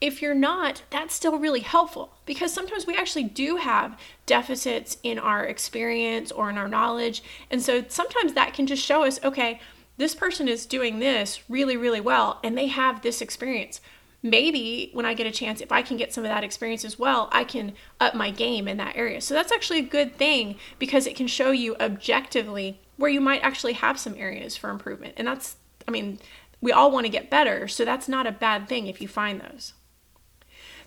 If 0.00 0.20
you're 0.20 0.34
not, 0.34 0.82
that's 0.90 1.14
still 1.14 1.38
really 1.38 1.60
helpful 1.60 2.12
because 2.26 2.52
sometimes 2.52 2.86
we 2.86 2.94
actually 2.94 3.24
do 3.24 3.56
have 3.56 3.98
deficits 4.26 4.98
in 5.02 5.18
our 5.18 5.44
experience 5.44 6.30
or 6.30 6.50
in 6.50 6.58
our 6.58 6.68
knowledge. 6.68 7.22
And 7.50 7.62
so 7.62 7.84
sometimes 7.88 8.34
that 8.34 8.54
can 8.54 8.66
just 8.66 8.84
show 8.84 9.04
us, 9.04 9.18
okay, 9.24 9.60
this 9.96 10.14
person 10.14 10.46
is 10.46 10.66
doing 10.66 10.98
this 10.98 11.40
really, 11.48 11.76
really 11.76 12.00
well 12.00 12.38
and 12.44 12.56
they 12.56 12.66
have 12.66 13.02
this 13.02 13.20
experience. 13.20 13.80
maybe 14.22 14.90
when 14.92 15.06
I 15.06 15.14
get 15.14 15.26
a 15.26 15.30
chance, 15.30 15.60
if 15.60 15.72
I 15.72 15.82
can 15.82 15.96
get 15.96 16.12
some 16.12 16.24
of 16.24 16.30
that 16.30 16.44
experience 16.44 16.84
as 16.84 16.98
well, 16.98 17.28
I 17.32 17.44
can 17.44 17.74
up 18.00 18.14
my 18.14 18.30
game 18.30 18.66
in 18.66 18.76
that 18.78 18.96
area. 18.96 19.20
So 19.20 19.34
that's 19.34 19.52
actually 19.52 19.80
a 19.80 19.82
good 19.82 20.16
thing 20.16 20.56
because 20.78 21.06
it 21.06 21.16
can 21.16 21.26
show 21.26 21.50
you 21.50 21.76
objectively 21.76 22.80
where 22.98 23.10
you 23.10 23.20
might 23.20 23.42
actually 23.42 23.72
have 23.74 23.98
some 23.98 24.14
areas 24.16 24.56
for 24.56 24.68
improvement. 24.68 25.14
And 25.16 25.26
that's, 25.26 25.56
I 25.86 25.90
mean, 25.90 26.18
we 26.60 26.72
all 26.72 26.90
want 26.90 27.06
to 27.06 27.10
get 27.10 27.30
better, 27.30 27.68
so 27.68 27.84
that's 27.84 28.08
not 28.08 28.26
a 28.26 28.32
bad 28.32 28.68
thing 28.68 28.88
if 28.88 29.00
you 29.00 29.08
find 29.08 29.40
those. 29.40 29.72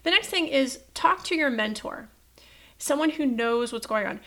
The 0.03 0.11
next 0.11 0.27
thing 0.27 0.47
is 0.47 0.79
talk 0.93 1.23
to 1.25 1.35
your 1.35 1.49
mentor, 1.49 2.09
someone 2.77 3.11
who 3.11 3.25
knows 3.25 3.71
what's 3.71 3.87
going 3.87 4.05
on. 4.05 4.19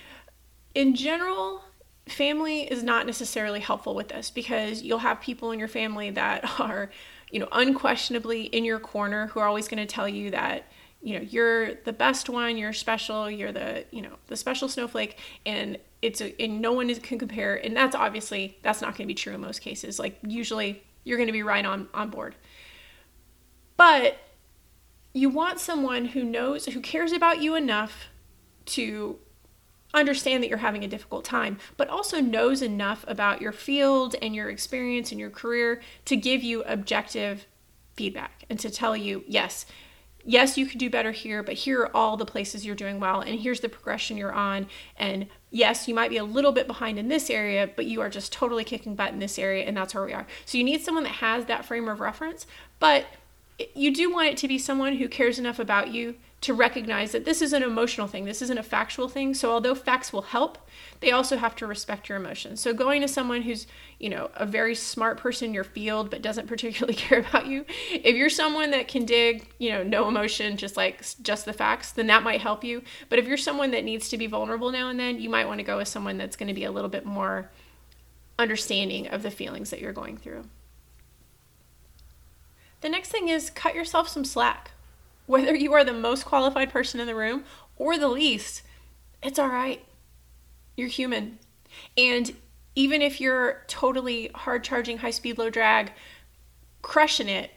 In 0.75 0.95
general, 0.95 1.63
family 2.09 2.63
is 2.63 2.83
not 2.83 3.07
necessarily 3.07 3.61
helpful 3.61 3.95
with 3.95 4.09
this 4.09 4.31
because 4.31 4.83
you'll 4.83 4.99
have 4.99 5.21
people 5.21 5.53
in 5.53 5.59
your 5.59 5.69
family 5.69 6.11
that 6.11 6.49
are, 6.61 6.91
you 7.31 7.39
know, 7.39 7.49
unquestionably 7.53 8.45
in 8.45 8.65
your 8.65 8.79
corner 8.79 9.27
who 9.29 9.41
are 9.41 9.47
always 9.47 9.69
going 9.69 9.87
to 9.87 9.93
tell 9.93 10.09
you 10.09 10.31
that 10.31 10.67
you 11.03 11.19
know 11.19 11.27
you're 11.29 11.75
the 11.85 11.93
best 11.93 12.31
one 12.31 12.57
you're 12.57 12.73
special 12.73 13.31
you're 13.31 13.53
the 13.53 13.85
you 13.91 14.01
know 14.01 14.15
the 14.29 14.37
special 14.37 14.69
snowflake 14.69 15.19
and 15.45 15.77
it's 16.05 16.21
a, 16.21 16.41
and 16.41 16.61
no 16.61 16.73
one 16.73 16.95
can 16.97 17.19
compare 17.19 17.57
and 17.57 17.75
that's 17.75 17.97
obviously 17.97 18.59
that's 18.63 18.83
not 18.83 18.89
going 18.89 19.07
to 19.07 19.07
be 19.07 19.15
true 19.15 19.35
in 19.35 19.41
most 19.41 19.61
cases. 19.61 19.99
Like 19.99 20.19
usually 20.23 20.83
you're 21.03 21.17
going 21.17 21.29
to 21.29 21.33
be 21.33 21.43
right 21.43 21.65
on 21.65 21.89
on 21.95 22.11
board. 22.11 22.35
But 23.77 24.19
you 25.15 25.31
want 25.31 25.61
someone 25.61 26.05
who 26.07 26.23
knows 26.23 26.67
who 26.67 26.81
cares 26.81 27.13
about 27.13 27.41
you 27.41 27.55
enough 27.55 28.09
to 28.67 29.19
understand 29.95 30.43
that 30.43 30.49
you're 30.49 30.59
having 30.59 30.85
a 30.85 30.89
difficult 30.89 31.25
time, 31.25 31.57
but 31.77 31.89
also 31.89 32.21
knows 32.21 32.61
enough 32.61 33.05
about 33.09 33.41
your 33.41 33.53
field 33.53 34.15
and 34.21 34.35
your 34.35 34.51
experience 34.51 35.11
and 35.11 35.19
your 35.19 35.31
career 35.31 35.81
to 36.05 36.17
give 36.17 36.43
you 36.43 36.63
objective 36.65 37.47
feedback 37.95 38.45
and 38.51 38.59
to 38.59 38.69
tell 38.71 38.97
you, 38.97 39.25
yes, 39.27 39.65
yes, 40.25 40.57
you 40.57 40.67
could 40.67 40.79
do 40.79 40.91
better 40.91 41.13
here, 41.13 41.43
but 41.43 41.55
here 41.55 41.83
are 41.83 41.97
all 41.97 42.17
the 42.17 42.25
places 42.25 42.65
you're 42.65 42.75
doing 42.75 43.01
well, 43.01 43.21
and 43.21 43.39
here's 43.39 43.61
the 43.61 43.69
progression 43.69 44.17
you're 44.17 44.33
on. 44.33 44.67
And 44.97 45.27
yes, 45.51 45.87
you 45.87 45.95
might 45.95 46.11
be 46.11 46.17
a 46.17 46.25
little 46.25 46.53
bit 46.53 46.67
behind 46.67 46.99
in 46.99 47.09
this 47.09 47.31
area, 47.31 47.69
but 47.75 47.87
you 47.87 48.01
are 48.01 48.11
just 48.11 48.33
totally 48.33 48.65
kicking 48.65 48.95
butt 48.95 49.13
in 49.13 49.19
this 49.19 49.39
area, 49.39 49.65
and 49.65 49.77
that's 49.77 49.95
where 49.95 50.05
we 50.05 50.13
are. 50.13 50.27
So 50.47 50.59
you 50.59 50.65
need 50.65 50.83
someone 50.83 51.05
that 51.05 51.15
has 51.15 51.45
that 51.47 51.65
frame 51.65 51.89
of 51.89 52.01
reference, 52.01 52.47
but 52.79 53.07
you 53.75 53.95
do 53.95 54.13
want 54.13 54.29
it 54.29 54.37
to 54.39 54.49
be 54.49 54.59
someone 54.59 54.97
who 54.97 55.09
cares 55.09 55.39
enough 55.39 55.59
about 55.59 55.89
you 55.89 56.17
to 56.45 56.53
recognize 56.53 57.13
that 57.13 57.25
this 57.25 57.41
is 57.41 57.55
an 57.55 57.63
emotional 57.63 58.07
thing. 58.07 58.27
This 58.27 58.43
isn't 58.43 58.59
a 58.59 58.63
factual 58.63 59.09
thing. 59.09 59.33
So 59.33 59.51
although 59.51 59.75
facts 59.75 60.13
will 60.13 60.23
help, 60.23 60.59
they 61.01 61.11
also 61.11 61.39
have 61.39 61.57
to 61.57 61.67
respect 61.67 62.07
your 62.07 62.19
emotions. 62.19 62.61
So 62.61 62.75
going 62.75 63.01
to 63.01 63.09
someone 63.09 63.41
who's, 63.41 63.67
you 63.99 64.11
know, 64.11 64.29
a 64.35 64.45
very 64.45 64.75
smart 64.75 65.17
person 65.17 65.49
in 65.49 65.55
your 65.55 65.65
field 65.65 66.11
but 66.11 66.21
doesn't 66.21 66.47
particularly 66.55 66.93
care 66.93 67.21
about 67.21 67.47
you, 67.47 67.65
if 67.91 68.15
you're 68.15 68.29
someone 68.29 68.73
that 68.73 68.89
can 68.89 69.07
dig, 69.07 69.49
you 69.59 69.71
know, 69.71 69.83
no 69.83 70.07
emotion, 70.07 70.59
just 70.59 70.77
like 70.77 71.03
just 71.23 71.47
the 71.47 71.55
facts, 71.55 71.93
then 71.93 72.09
that 72.09 72.23
might 72.23 72.43
help 72.43 72.63
you. 72.63 72.83
But 73.09 73.19
if 73.19 73.27
you're 73.27 73.39
someone 73.39 73.71
that 73.71 73.85
needs 73.85 74.11
to 74.11 74.19
be 74.19 74.27
vulnerable 74.27 74.71
now 74.71 74.91
and 74.91 75.01
then, 75.01 75.19
you 75.19 75.31
might 75.31 75.47
want 75.47 75.61
to 75.61 75.65
go 75.65 75.79
with 75.79 75.89
someone 75.89 76.19
that's 76.19 76.37
going 76.37 76.49
to 76.49 76.55
be 76.55 76.65
a 76.65 76.71
little 76.71 76.91
bit 76.91 77.07
more 77.07 77.51
understanding 78.39 79.09
of 79.09 79.23
the 79.23 79.31
feelings 79.31 79.71
that 79.71 79.81
you're 79.81 79.95
going 79.95 80.19
through. 80.19 80.45
The 82.83 82.91
next 82.91 83.09
thing 83.09 83.29
is 83.29 83.49
cut 83.49 83.75
yourself 83.75 84.09
some 84.09 84.27
slack. 84.27 84.73
Whether 85.27 85.55
you 85.55 85.73
are 85.73 85.85
the 85.85 85.93
most 85.93 86.25
qualified 86.25 86.71
person 86.71 87.01
in 87.01 87.07
the 87.07 87.15
room 87.15 87.45
or 87.77 87.99
the 87.99 88.09
least, 88.09 88.63
it's 89.23 89.39
all 89.39 89.49
right. 89.49 89.85
You're 90.77 90.89
human. 90.89 91.39
And 91.97 92.35
even 92.75 93.03
if 93.03 93.21
you're 93.21 93.63
totally 93.69 94.31
hard 94.35 94.65
charging, 94.65 94.99
high 94.99 95.11
speed, 95.11 95.39
low 95.39 95.51
drag, 95.51 95.93
crushing 96.83 97.29
it, 97.29 97.51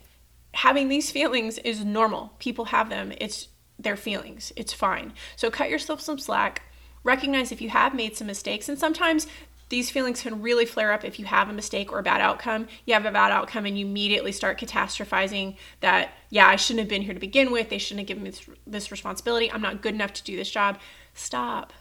having 0.54 0.88
these 0.88 1.12
feelings 1.12 1.58
is 1.60 1.84
normal. 1.84 2.34
People 2.40 2.66
have 2.66 2.90
them. 2.90 3.12
It's 3.20 3.50
their 3.78 3.98
feelings. 3.98 4.52
It's 4.56 4.74
fine. 4.74 5.14
So 5.36 5.52
cut 5.52 5.70
yourself 5.70 6.02
some 6.02 6.20
slack. 6.20 6.64
Recognize 7.04 7.52
if 7.52 7.62
you 7.62 7.70
have 7.70 7.94
made 7.94 8.16
some 8.16 8.28
mistakes. 8.28 8.70
And 8.70 8.78
sometimes 8.78 9.28
these 9.70 9.90
feelings 9.90 10.22
can 10.22 10.42
really 10.42 10.66
flare 10.66 10.94
up 10.94 11.04
if 11.04 11.20
you 11.20 11.26
have 11.26 11.50
a 11.50 11.54
mistake 11.54 11.92
or 11.92 12.00
a 12.00 12.04
bad 12.04 12.22
outcome. 12.22 12.68
You 12.86 12.94
have 12.94 13.06
a 13.06 13.12
bad 13.12 13.32
outcome 13.32 13.66
and 13.66 13.78
you 13.78 13.86
immediately 13.86 14.32
start 14.32 14.60
catastrophizing 14.60 15.58
that, 15.82 16.12
yeah, 16.30 16.48
I 16.48 16.56
shouldn't 16.56 16.82
have 16.82 16.90
been 16.90 17.02
here 17.02 17.14
to 17.14 17.20
begin 17.20 17.52
with. 17.52 17.70
They 17.70 17.78
shouldn't 17.78 18.02
have 18.02 18.08
given 18.08 18.24
me 18.24 18.30
this, 18.30 18.50
this 18.66 18.92
responsibility. 18.92 19.52
I'm 19.52 19.62
not 19.62 19.82
good 19.82 19.94
enough 19.94 20.14
to 20.14 20.24
do 20.24 20.38
this 20.38 20.50
job. 20.50 20.80
Stop. 21.14 21.74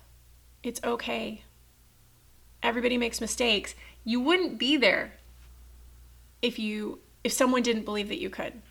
It's 0.63 0.81
okay. 0.83 1.43
Everybody 2.63 2.99
makes 2.99 3.21
mistakes. 3.21 3.75
You 4.05 4.21
wouldn't 4.21 4.59
be 4.59 4.77
there 4.77 5.13
if 6.43 6.59
you 6.59 7.01
if 7.23 7.33
someone 7.33 7.63
didn't 7.63 7.85
believe 7.85 8.09
that 8.09 8.21
you 8.21 8.31
could. 8.31 8.63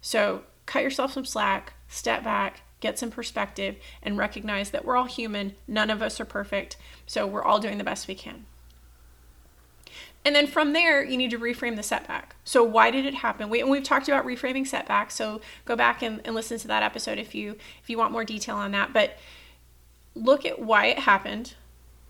So, 0.00 0.42
cut 0.66 0.84
yourself 0.84 1.12
some 1.12 1.24
slack, 1.24 1.72
step 1.88 2.22
back, 2.22 2.62
get 2.80 2.98
some 2.98 3.10
perspective, 3.10 3.76
and 4.02 4.18
recognize 4.18 4.70
that 4.70 4.84
we're 4.84 4.96
all 4.96 5.06
human. 5.06 5.54
None 5.66 5.90
of 5.90 6.02
us 6.02 6.20
are 6.20 6.24
perfect. 6.24 6.76
So 7.06 7.26
we're 7.26 7.42
all 7.42 7.58
doing 7.58 7.78
the 7.78 7.84
best 7.84 8.08
we 8.08 8.14
can. 8.14 8.46
And 10.24 10.34
then 10.34 10.46
from 10.46 10.72
there, 10.72 11.02
you 11.02 11.16
need 11.16 11.30
to 11.30 11.38
reframe 11.38 11.76
the 11.76 11.82
setback. 11.82 12.36
So 12.44 12.62
why 12.62 12.90
did 12.90 13.06
it 13.06 13.14
happen? 13.14 13.48
We, 13.48 13.60
and 13.60 13.70
we've 13.70 13.82
talked 13.82 14.08
about 14.08 14.26
reframing 14.26 14.66
setbacks. 14.66 15.14
So 15.14 15.40
go 15.64 15.76
back 15.76 16.02
and, 16.02 16.20
and 16.24 16.34
listen 16.34 16.58
to 16.58 16.68
that 16.68 16.82
episode 16.82 17.18
if 17.18 17.34
you 17.34 17.56
if 17.82 17.88
you 17.88 17.96
want 17.96 18.12
more 18.12 18.24
detail 18.24 18.56
on 18.56 18.72
that. 18.72 18.92
But 18.92 19.16
look 20.14 20.44
at 20.44 20.58
why 20.58 20.86
it 20.86 21.00
happened, 21.00 21.54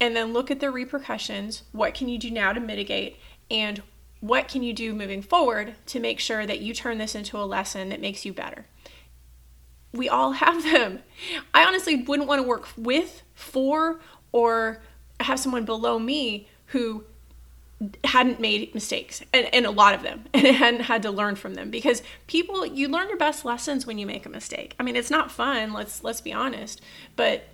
and 0.01 0.17
then 0.17 0.33
look 0.33 0.51
at 0.51 0.61
the 0.61 0.71
repercussions. 0.71 1.63
What 1.73 1.95
can 1.95 2.09
you 2.09 2.19
do 2.19 2.31
now 2.31 2.53
to 2.53 2.61
mitigate? 2.61 3.19
And 3.51 3.83
what 4.21 4.49
can 4.49 4.63
you 4.63 4.73
do 4.73 4.95
moving 4.95 5.23
forward 5.23 5.75
to 5.87 6.01
make 6.01 6.19
sure 6.19 6.45
that 6.45 6.61
you 6.61 6.75
turn 6.75 6.99
this 6.99 7.15
into 7.15 7.39
a 7.39 7.45
lesson 7.45 7.91
that 7.91 8.01
makes 8.01 8.25
you 8.25 8.33
better? 8.33 8.67
we 9.93 10.09
all 10.09 10.33
have 10.45 10.63
them. 10.63 11.01
I 11.55 11.65
honestly 11.65 11.97
wouldn't 11.97 12.29
want 12.29 12.43
to 12.43 12.49
work 12.49 12.69
with, 12.77 13.23
for, 13.35 14.01
or 14.33 14.81
have 15.21 15.41
someone 15.41 15.65
below 15.65 15.99
me 15.99 16.49
who 16.67 17.05
hadn't 18.05 18.41
made 18.41 18.75
mistakes 18.75 19.23
and, 19.33 19.53
and 19.55 19.65
a 19.65 19.71
lot 19.71 19.95
of 19.95 20.03
them 20.03 20.25
and 20.35 20.47
hadn't 20.47 20.81
had 20.81 21.03
to 21.03 21.11
learn 21.11 21.37
from 21.37 21.55
them 21.55 21.71
because 21.71 22.03
people 22.27 22.67
you 22.67 22.89
learn 22.89 23.09
your 23.09 23.19
best 23.19 23.45
lessons 23.45 23.87
when 23.87 23.99
you 23.99 24.07
make 24.07 24.27
a 24.27 24.29
mistake. 24.29 24.75
I 24.79 24.83
mean 24.83 24.97
it's 24.97 25.11
not 25.11 25.31
fun 25.31 25.73
let's 25.73 26.03
let's 26.03 26.21
be 26.21 26.33
honest 26.33 26.81
but 27.15 27.45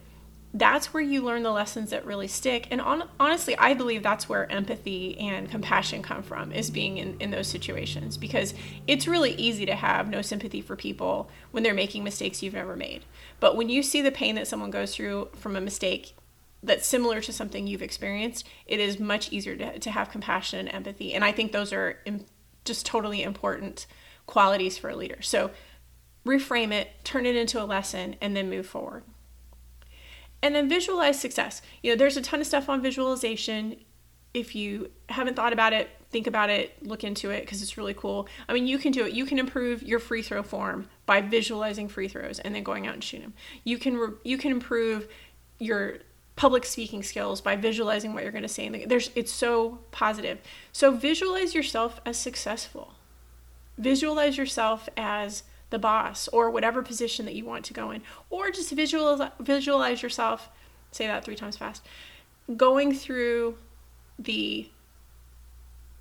that's 0.57 0.95
where 0.95 1.03
you 1.03 1.21
learn 1.21 1.43
the 1.43 1.51
lessons 1.51 1.91
that 1.91 2.07
really 2.07 2.29
stick 2.29 2.69
and 2.71 2.81
on, 2.81 3.09
honestly 3.19 3.57
i 3.59 3.75
believe 3.75 4.05
that's 4.05 4.29
where 4.29 4.51
empathy 4.53 5.19
and 5.19 5.51
compassion 5.51 6.01
come 6.01 6.23
from 6.23 6.53
is 6.53 6.71
being 6.71 6.99
in, 6.99 7.17
in 7.19 7.33
those 7.33 7.49
situations 7.49 8.17
because 8.17 8.55
it's 8.87 9.09
really 9.09 9.33
easy 9.33 9.67
to 9.67 9.75
have 9.75 10.09
no 10.09 10.23
sympathy 10.23 10.61
for 10.61 10.77
people 10.77 11.29
when 11.51 11.63
they're 11.63 11.75
making 11.75 12.05
mistakes 12.05 12.43
you've 12.43 12.55
never 12.55 12.77
made. 12.77 13.05
But 13.41 13.57
when 13.57 13.69
you 13.69 13.83
see 13.83 14.03
the 14.03 14.11
pain 14.11 14.35
that 14.37 14.49
someone 14.49 14.71
goes 14.71 14.95
through 14.95 15.29
from 15.35 15.57
a 15.57 15.61
mistake 15.61 16.15
that's 16.64 16.87
similar 16.87 17.20
to 17.20 17.33
something 17.33 17.66
you've 17.66 17.83
experienced 17.83 18.46
it 18.66 18.81
is 18.81 18.98
much 18.98 19.33
easier 19.33 19.57
to, 19.57 19.79
to 19.79 19.90
have 19.90 20.11
compassion 20.11 20.61
and 20.61 20.74
empathy 20.74 21.14
and 21.14 21.24
i 21.24 21.33
think 21.33 21.53
those 21.53 21.72
are 21.72 21.98
just 22.64 22.87
totally 22.87 23.22
important 23.22 23.87
qualities 24.27 24.79
for 24.79 24.90
a 24.90 24.96
leader 24.96 25.20
so 25.20 25.50
reframe 26.27 26.72
it 26.72 26.88
turn 27.05 27.27
it 27.27 27.37
into 27.37 27.62
a 27.62 27.64
lesson 27.64 28.16
and 28.20 28.35
then 28.35 28.48
move 28.48 28.66
forward 28.66 29.05
and 30.44 30.55
then 30.55 30.68
visualize 30.68 31.18
success. 31.18 31.62
You 31.83 31.90
know, 31.90 31.96
there's 31.96 32.18
a 32.18 32.20
ton 32.20 32.38
of 32.38 32.46
stuff 32.46 32.68
on 32.68 32.83
visualization. 32.83 33.77
If 34.35 34.55
you 34.55 34.90
haven't 35.09 35.37
thought 35.37 35.55
about 35.55 35.72
it, 35.72 35.88
think 36.11 36.27
about 36.27 36.50
it, 36.50 36.77
look 36.87 37.03
into 37.03 37.31
it 37.31 37.40
because 37.40 37.62
it's 37.62 37.79
really 37.79 37.94
cool. 37.94 38.29
I 38.46 38.53
mean, 38.53 38.66
you 38.66 38.77
can 38.77 38.92
do 38.92 39.07
it. 39.07 39.14
You 39.14 39.24
can 39.24 39.38
improve 39.38 39.83
your 39.83 39.98
free 39.98 40.20
throw 40.20 40.42
form 40.42 40.90
by 41.07 41.22
visualizing 41.22 41.88
free 41.88 42.09
throws 42.09 42.40
and 42.40 42.55
then 42.55 42.62
going 42.62 42.87
out 42.87 42.92
and 42.92 43.03
shooting 43.03 43.22
them. 43.22 43.35
You 43.64 43.79
can 43.79 43.96
re- 43.96 44.18
you 44.22 44.37
can 44.37 44.50
improve 44.50 45.09
your 45.59 46.00
public 46.37 46.64
speaking 46.64 47.03
skills 47.03 47.40
by 47.40 47.57
visualizing 47.57 48.12
what 48.12 48.23
you're 48.23 48.33
going 48.33 48.42
to 48.42 48.49
say. 48.49 48.85
There's 48.87 49.11
it's 49.14 49.33
so 49.33 49.79
positive. 49.90 50.38
So 50.73 50.90
visualize 50.90 51.55
yourself 51.55 52.01
as 52.05 52.16
successful. 52.16 52.94
Visualize 53.79 54.37
yourself 54.37 54.88
as 54.97 55.44
the 55.70 55.79
boss 55.79 56.29
or 56.29 56.51
whatever 56.51 56.83
position 56.83 57.25
that 57.27 57.35
you 57.35 57.44
want 57.44 57.64
to 57.64 57.73
go 57.73 57.90
in 57.90 58.03
or 58.31 58.51
just 58.51 58.70
visualize 58.70 59.31
visualize 59.40 60.03
yourself 60.03 60.49
say 60.92 61.07
that 61.09 61.25
3 61.25 61.35
times 61.35 61.57
fast 61.57 61.83
going 62.57 62.94
through 62.94 63.59
the 64.16 64.68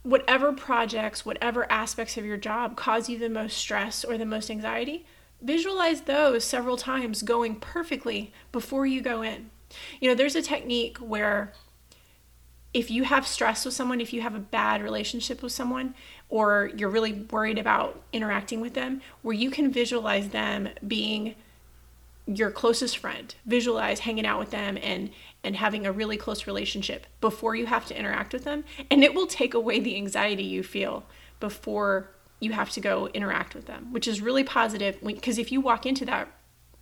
whatever 0.04 0.54
projects 0.54 1.26
whatever 1.26 1.66
aspects 1.72 2.18
of 2.18 2.26
your 2.26 2.38
job 2.38 2.76
cause 2.76 3.10
you 3.10 3.18
the 3.18 3.30
most 3.30 3.58
stress 3.58 4.04
or 4.04 4.16
the 4.16 4.26
most 4.26 4.52
anxiety 4.52 5.06
visualize 5.42 6.02
those 6.02 6.44
several 6.44 6.78
times 6.78 7.24
going 7.24 7.56
perfectly 7.56 8.32
before 8.52 8.86
you 8.86 9.02
go 9.02 9.24
in 9.24 9.50
you 10.00 10.10
know 10.10 10.16
there's 10.16 10.36
a 10.36 10.42
technique 10.42 10.98
where 10.98 11.54
if 12.74 12.90
you 12.90 13.04
have 13.04 13.28
stress 13.28 13.66
with 13.66 13.74
someone, 13.74 14.02
if 14.02 14.14
you 14.14 14.22
have 14.22 14.34
a 14.34 14.40
bad 14.40 14.82
relationship 14.82 15.44
with 15.44 15.52
someone, 15.52 15.94
or 16.30 16.72
you're 16.76 16.90
really 16.90 17.14
worried 17.14 17.60
about 17.60 18.02
interacting 18.12 18.62
with 18.62 18.74
them, 18.74 19.02
where 19.22 19.36
you 19.36 19.52
can 19.52 19.72
visualize 19.72 20.30
them 20.30 20.70
being 20.88 21.36
your 22.26 22.50
closest 22.50 22.98
friend, 22.98 23.36
visualize 23.46 24.00
hanging 24.00 24.26
out 24.26 24.40
with 24.40 24.52
them 24.52 24.78
and 24.82 25.12
and 25.44 25.58
having 25.58 25.86
a 25.86 25.92
really 25.92 26.16
close 26.16 26.48
relationship 26.48 27.06
before 27.20 27.54
you 27.54 27.66
have 27.66 27.86
to 27.86 27.98
interact 27.98 28.34
with 28.34 28.46
them, 28.46 28.64
and 28.90 29.04
it 29.04 29.14
will 29.14 29.28
take 29.28 29.54
away 29.54 29.80
the 29.80 29.96
anxiety 29.96 30.44
you 30.44 30.64
feel 30.64 31.06
before 31.40 32.10
you 32.40 32.54
have 32.54 32.70
to 32.72 32.82
go 32.82 33.08
interact 33.14 33.54
with 33.54 33.66
them, 33.66 33.92
which 33.92 34.08
is 34.08 34.22
really 34.22 34.44
positive 34.44 34.98
because 35.06 35.38
if 35.38 35.52
you 35.52 35.62
walk 35.62 35.86
into 35.86 36.06
that 36.06 36.28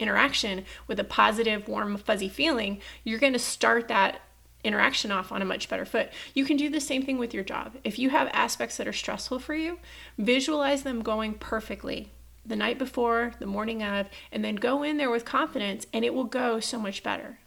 interaction 0.02 0.66
with 0.88 1.00
a 1.00 1.04
positive, 1.04 1.68
warm, 1.68 1.98
fuzzy 1.98 2.30
feeling, 2.30 2.82
you're 3.04 3.20
going 3.20 3.34
to 3.34 3.40
start 3.40 3.88
that 3.88 4.22
interaction 4.64 5.12
off 5.12 5.32
on 5.32 5.42
a 5.42 5.46
much 5.46 5.70
better 5.70 5.86
foot. 5.86 6.10
You 6.34 6.46
can 6.46 6.58
do 6.58 6.70
the 6.70 6.80
same 6.80 7.04
thing 7.04 7.18
with 7.18 7.34
your 7.34 7.44
job. 7.44 7.78
If 7.84 7.98
you 7.98 8.10
have 8.10 8.30
aspects 8.34 8.78
that 8.78 8.88
are 8.88 8.94
stressful 8.94 9.40
for 9.40 9.56
you, 9.56 9.80
visualize 10.18 10.84
them 10.84 11.02
going 11.02 11.36
perfectly 11.36 12.12
the 12.46 12.56
night 12.56 12.78
before, 12.78 13.34
the 13.40 13.46
morning 13.46 13.84
of, 13.84 14.08
and 14.32 14.44
then 14.44 14.56
go 14.56 14.84
in 14.84 14.98
there 14.98 15.12
with 15.12 15.26
confidence 15.26 15.86
and 15.94 16.04
it 16.04 16.14
will 16.14 16.24
go 16.24 16.60
so 16.60 16.80
much 16.80 17.04
better. 17.04 17.40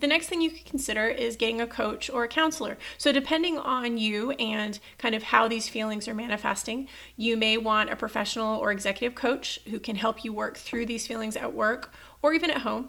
The 0.00 0.06
next 0.06 0.28
thing 0.28 0.40
you 0.40 0.50
could 0.50 0.64
consider 0.64 1.06
is 1.08 1.36
getting 1.36 1.60
a 1.60 1.66
coach 1.66 2.10
or 2.10 2.24
a 2.24 2.28
counselor. 2.28 2.76
So, 2.98 3.12
depending 3.12 3.58
on 3.58 3.98
you 3.98 4.32
and 4.32 4.78
kind 4.98 5.14
of 5.14 5.24
how 5.24 5.48
these 5.48 5.68
feelings 5.68 6.08
are 6.08 6.14
manifesting, 6.14 6.88
you 7.16 7.36
may 7.36 7.56
want 7.56 7.90
a 7.90 7.96
professional 7.96 8.58
or 8.58 8.72
executive 8.72 9.14
coach 9.14 9.60
who 9.70 9.78
can 9.78 9.96
help 9.96 10.24
you 10.24 10.32
work 10.32 10.56
through 10.56 10.86
these 10.86 11.06
feelings 11.06 11.36
at 11.36 11.54
work 11.54 11.92
or 12.22 12.32
even 12.32 12.50
at 12.50 12.58
home. 12.58 12.88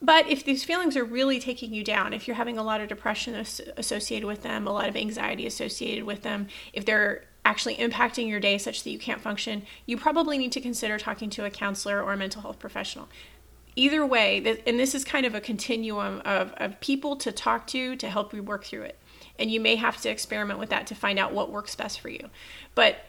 But 0.00 0.28
if 0.28 0.44
these 0.44 0.64
feelings 0.64 0.96
are 0.96 1.04
really 1.04 1.40
taking 1.40 1.72
you 1.72 1.82
down, 1.82 2.12
if 2.12 2.28
you're 2.28 2.36
having 2.36 2.58
a 2.58 2.62
lot 2.62 2.82
of 2.82 2.88
depression 2.88 3.34
associated 3.34 4.26
with 4.26 4.42
them, 4.42 4.66
a 4.66 4.72
lot 4.72 4.88
of 4.88 4.96
anxiety 4.96 5.46
associated 5.46 6.04
with 6.04 6.22
them, 6.22 6.48
if 6.74 6.84
they're 6.84 7.24
actually 7.44 7.76
impacting 7.76 8.28
your 8.28 8.40
day 8.40 8.58
such 8.58 8.82
that 8.82 8.90
you 8.90 8.98
can't 8.98 9.20
function, 9.20 9.62
you 9.86 9.96
probably 9.96 10.36
need 10.36 10.52
to 10.52 10.60
consider 10.60 10.98
talking 10.98 11.30
to 11.30 11.44
a 11.44 11.50
counselor 11.50 12.02
or 12.02 12.12
a 12.12 12.16
mental 12.16 12.42
health 12.42 12.58
professional. 12.58 13.08
Either 13.76 14.06
way, 14.06 14.60
and 14.66 14.78
this 14.78 14.94
is 14.94 15.04
kind 15.04 15.26
of 15.26 15.34
a 15.34 15.40
continuum 15.40 16.22
of, 16.24 16.52
of 16.58 16.78
people 16.80 17.16
to 17.16 17.32
talk 17.32 17.66
to 17.66 17.96
to 17.96 18.08
help 18.08 18.32
you 18.32 18.42
work 18.42 18.64
through 18.64 18.82
it. 18.82 18.98
And 19.38 19.50
you 19.50 19.60
may 19.60 19.74
have 19.76 20.00
to 20.02 20.08
experiment 20.08 20.60
with 20.60 20.70
that 20.70 20.86
to 20.88 20.94
find 20.94 21.18
out 21.18 21.32
what 21.32 21.50
works 21.50 21.74
best 21.74 21.98
for 21.98 22.08
you. 22.08 22.30
But 22.74 23.04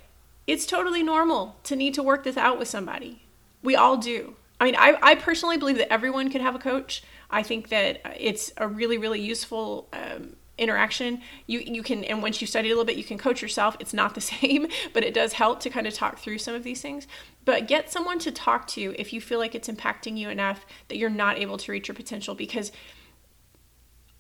it's 0.48 0.66
totally 0.66 1.04
normal 1.04 1.58
to 1.64 1.76
need 1.76 1.94
to 1.96 2.04
work 2.04 2.24
this 2.24 2.38
out 2.38 2.58
with 2.58 2.68
somebody. 2.68 3.22
We 3.62 3.76
all 3.76 3.98
do. 3.98 4.36
I 4.60 4.66
mean, 4.66 4.76
I, 4.76 4.98
I 5.02 5.16
personally 5.16 5.58
believe 5.58 5.78
that 5.78 5.92
everyone 5.92 6.32
could 6.32 6.42
have 6.42 6.56
a 6.56 6.60
coach. 6.60 7.04
I 7.30 7.44
think 7.44 7.70
that 7.70 8.02
it's 8.18 8.52
a 8.58 8.68
really, 8.68 8.98
really 8.98 9.20
useful 9.20 9.88
um, 9.92 10.36
interaction. 10.58 11.22
You 11.48 11.60
you 11.60 11.84
can, 11.84 12.04
and 12.06 12.22
once 12.22 12.40
you 12.42 12.48
study 12.48 12.70
a 12.70 12.72
little 12.72 12.86
bit, 12.86 12.96
you 12.96 13.04
can 13.04 13.18
coach 13.18 13.42
yourself. 13.42 13.76
It's 13.80 13.94
not 13.94 14.16
the 14.16 14.22
same, 14.36 14.68
but 14.94 15.04
it 15.04 15.14
does 15.14 15.34
help 15.34 15.60
to 15.62 15.70
kind 15.70 15.88
of 15.88 15.94
talk 15.94 16.20
through 16.20 16.38
some 16.38 16.56
of 16.56 16.64
these 16.64 16.82
things. 16.82 17.08
But 17.46 17.68
get 17.68 17.92
someone 17.92 18.20
to 18.20 18.32
talk 18.32 18.68
to 18.70 18.96
if 18.98 19.14
you 19.14 19.22
feel 19.22 19.40
like 19.40 19.56
it's 19.56 19.70
impacting 19.70 20.18
you 20.18 20.30
enough 20.30 20.66
that 20.88 20.98
you're 20.98 21.10
not 21.10 21.38
able 21.38 21.58
to 21.60 21.72
reach 21.72 21.88
your 21.88 21.96
potential 21.96 22.36
because 22.36 22.72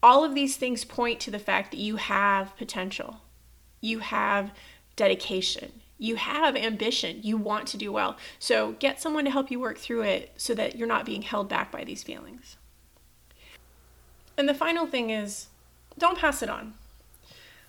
all 0.01 0.23
of 0.23 0.35
these 0.35 0.55
things 0.57 0.85
point 0.85 1.19
to 1.21 1.31
the 1.31 1.39
fact 1.39 1.71
that 1.71 1.79
you 1.79 1.95
have 1.95 2.55
potential. 2.55 3.21
You 3.81 3.99
have 3.99 4.51
dedication 4.95 5.81
you 5.97 6.15
have 6.15 6.55
ambition, 6.55 7.19
you 7.23 7.37
want 7.37 7.67
to 7.69 7.77
do 7.77 7.91
well. 7.91 8.17
So 8.39 8.73
get 8.73 9.01
someone 9.01 9.25
to 9.25 9.31
help 9.31 9.49
you 9.49 9.59
work 9.59 9.77
through 9.77 10.01
it 10.03 10.33
so 10.35 10.53
that 10.55 10.75
you're 10.75 10.87
not 10.87 11.05
being 11.05 11.21
held 11.21 11.47
back 11.47 11.71
by 11.71 11.83
these 11.83 12.03
feelings. 12.03 12.57
And 14.37 14.49
the 14.49 14.53
final 14.53 14.85
thing 14.85 15.09
is 15.09 15.47
don't 15.97 16.17
pass 16.17 16.43
it 16.43 16.49
on. 16.49 16.73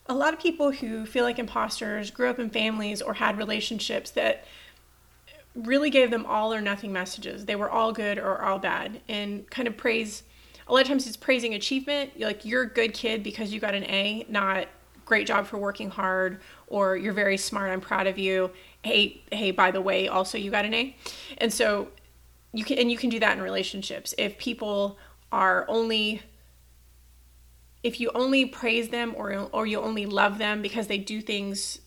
A 0.08 0.14
lot 0.14 0.32
of 0.32 0.40
people 0.40 0.72
who 0.72 1.06
feel 1.06 1.24
like 1.24 1.38
imposters 1.38 2.10
grew 2.10 2.28
up 2.28 2.38
in 2.38 2.50
families 2.50 3.00
or 3.00 3.14
had 3.14 3.38
relationships 3.38 4.10
that 4.12 4.44
really 5.56 5.90
gave 5.90 6.10
them 6.10 6.26
all 6.26 6.52
or 6.52 6.60
nothing 6.60 6.92
messages. 6.92 7.46
They 7.46 7.56
were 7.56 7.70
all 7.70 7.92
good 7.92 8.18
or 8.18 8.42
all 8.42 8.58
bad. 8.58 9.00
And 9.08 9.48
kind 9.50 9.66
of 9.66 9.76
praise 9.76 10.22
a 10.68 10.72
lot 10.72 10.82
of 10.82 10.88
times 10.88 11.06
it's 11.06 11.16
praising 11.16 11.54
achievement, 11.54 12.18
like 12.18 12.44
you're 12.44 12.62
a 12.62 12.68
good 12.68 12.92
kid 12.92 13.22
because 13.22 13.52
you 13.52 13.60
got 13.60 13.74
an 13.74 13.84
A, 13.84 14.26
not 14.28 14.66
great 15.04 15.26
job 15.26 15.46
for 15.46 15.56
working 15.56 15.88
hard 15.88 16.40
or 16.66 16.96
you're 16.96 17.12
very 17.12 17.36
smart 17.36 17.70
i'm 17.70 17.80
proud 17.80 18.08
of 18.08 18.18
you. 18.18 18.50
Hey 18.82 19.22
hey 19.32 19.52
by 19.52 19.70
the 19.70 19.80
way 19.80 20.08
also 20.08 20.36
you 20.36 20.50
got 20.50 20.64
an 20.64 20.74
a. 20.74 20.96
And 21.38 21.52
so 21.52 21.88
you 22.52 22.64
can 22.64 22.78
and 22.78 22.90
you 22.90 22.98
can 22.98 23.08
do 23.08 23.20
that 23.20 23.36
in 23.36 23.42
relationships. 23.42 24.14
If 24.18 24.36
people 24.36 24.98
are 25.30 25.64
only 25.68 26.22
if 27.82 28.00
you 28.00 28.10
only 28.14 28.46
praise 28.46 28.88
them 28.88 29.14
or 29.16 29.48
or 29.52 29.66
you 29.66 29.80
only 29.80 30.06
love 30.06 30.38
them 30.38 30.60
because 30.60 30.88
they 30.88 30.98
do 30.98 31.20
things 31.20 31.78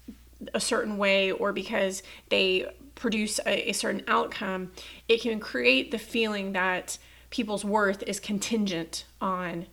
a 0.53 0.59
certain 0.59 0.97
way 0.97 1.31
or 1.31 1.51
because 1.51 2.01
they 2.29 2.65
produce 2.99 3.39
a, 3.45 3.69
a 3.69 3.73
certain 3.73 4.03
outcome 4.07 4.71
it 5.07 5.21
can 5.21 5.39
create 5.39 5.89
the 5.89 5.97
feeling 5.97 6.51
that 6.51 6.97
people's 7.29 7.65
worth 7.65 8.03
is 8.03 8.19
contingent 8.19 9.05
on 9.21 9.65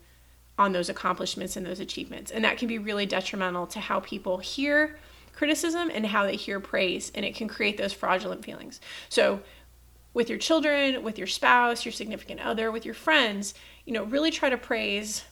on 0.59 0.73
those 0.73 0.89
accomplishments 0.89 1.57
and 1.57 1.67
those 1.67 1.81
achievements. 1.81 2.31
And 2.31 2.45
that 2.45 2.57
can 2.57 2.67
be 2.67 2.79
really 2.79 3.05
detrimental 3.05 3.67
to 3.69 3.81
how 3.81 4.01
people 4.01 4.39
hear 4.39 4.99
criticism 5.35 5.91
and 5.93 6.07
how 6.07 6.25
they 6.25 6.37
hear 6.37 6.61
praise. 6.61 7.13
And 7.15 7.27
it 7.27 7.35
can 7.35 7.47
create 7.47 7.77
those 7.77 7.93
fraudulent 7.93 8.43
feelings. 8.43 8.81
So, 9.11 9.41
with 10.15 10.31
your 10.31 10.39
children, 10.39 11.03
with 11.03 11.19
your 11.19 11.27
spouse, 11.27 11.85
your 11.85 11.93
significant 11.93 12.41
other, 12.41 12.73
with 12.73 12.87
your 12.87 12.95
friends, 12.95 13.53
you 13.85 13.93
know, 13.93 14.05
really 14.05 14.31
try 14.31 14.49
to 14.49 14.57
praise 14.57 15.25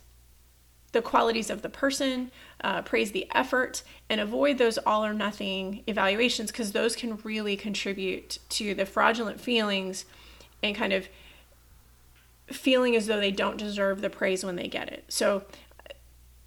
the 0.94 1.02
qualities 1.02 1.50
of 1.50 1.60
the 1.60 1.68
person, 1.68 2.30
uh, 2.62 2.80
praise 2.80 3.12
the 3.12 3.28
effort, 3.34 3.82
and 4.08 4.20
avoid 4.20 4.56
those 4.56 4.78
all 4.78 5.04
or 5.04 5.12
nothing 5.12 5.82
evaluations 5.86 6.50
because 6.50 6.72
those 6.72 6.96
can 6.96 7.18
really 7.24 7.56
contribute 7.56 8.38
to 8.48 8.74
the 8.74 8.86
fraudulent 8.86 9.40
feelings 9.40 10.06
and 10.62 10.74
kind 10.74 10.94
of 10.94 11.08
feeling 12.46 12.96
as 12.96 13.06
though 13.06 13.20
they 13.20 13.30
don't 13.30 13.58
deserve 13.58 14.00
the 14.00 14.08
praise 14.08 14.44
when 14.44 14.56
they 14.56 14.68
get 14.68 14.90
it. 14.90 15.04
So 15.08 15.44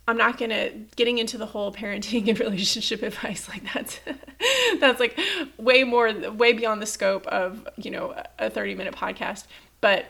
I'm 0.07 0.17
not 0.17 0.37
gonna 0.37 0.69
getting 0.95 1.17
into 1.17 1.37
the 1.37 1.45
whole 1.45 1.71
parenting 1.71 2.27
and 2.29 2.39
relationship 2.47 3.03
advice 3.03 3.49
like 3.49 3.63
that's 3.73 3.99
that's 4.79 4.99
like 4.99 5.19
way 5.57 5.83
more 5.83 6.11
way 6.31 6.53
beyond 6.53 6.81
the 6.81 6.85
scope 6.85 7.27
of 7.27 7.67
you 7.75 7.91
know 7.91 8.15
a 8.39 8.49
30 8.49 8.75
minute 8.75 8.95
podcast. 8.95 9.45
But 9.81 10.05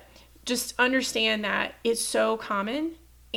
just 0.45 0.73
understand 0.80 1.43
that 1.43 1.73
it's 1.84 2.04
so 2.04 2.38
common 2.38 2.93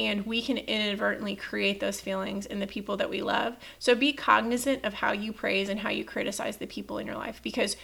and 0.06 0.26
we 0.26 0.42
can 0.42 0.58
inadvertently 0.58 1.36
create 1.36 1.80
those 1.80 2.00
feelings 2.00 2.46
in 2.46 2.60
the 2.60 2.66
people 2.66 2.96
that 2.96 3.10
we 3.10 3.22
love. 3.22 3.56
So 3.78 3.94
be 3.94 4.12
cognizant 4.12 4.84
of 4.84 4.94
how 4.94 5.12
you 5.12 5.32
praise 5.32 5.68
and 5.68 5.80
how 5.80 5.90
you 5.90 6.04
criticize 6.04 6.56
the 6.56 6.66
people 6.66 6.98
in 6.98 7.06
your 7.06 7.16
life 7.16 7.40
because 7.42 7.76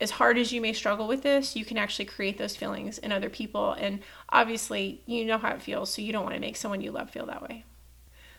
as 0.00 0.12
hard 0.12 0.38
as 0.38 0.52
you 0.52 0.60
may 0.60 0.72
struggle 0.72 1.06
with 1.06 1.22
this, 1.22 1.54
you 1.54 1.64
can 1.64 1.76
actually 1.76 2.06
create 2.06 2.38
those 2.38 2.56
feelings 2.56 2.98
in 2.98 3.12
other 3.12 3.28
people. 3.28 3.72
And 3.72 4.00
obviously, 4.30 5.02
you 5.04 5.24
know 5.26 5.38
how 5.38 5.50
it 5.50 5.62
feels, 5.62 5.92
so 5.92 6.00
you 6.00 6.12
don't 6.12 6.24
want 6.24 6.34
to 6.34 6.40
make 6.40 6.56
someone 6.56 6.80
you 6.80 6.90
love 6.90 7.10
feel 7.10 7.26
that 7.26 7.42
way. 7.42 7.64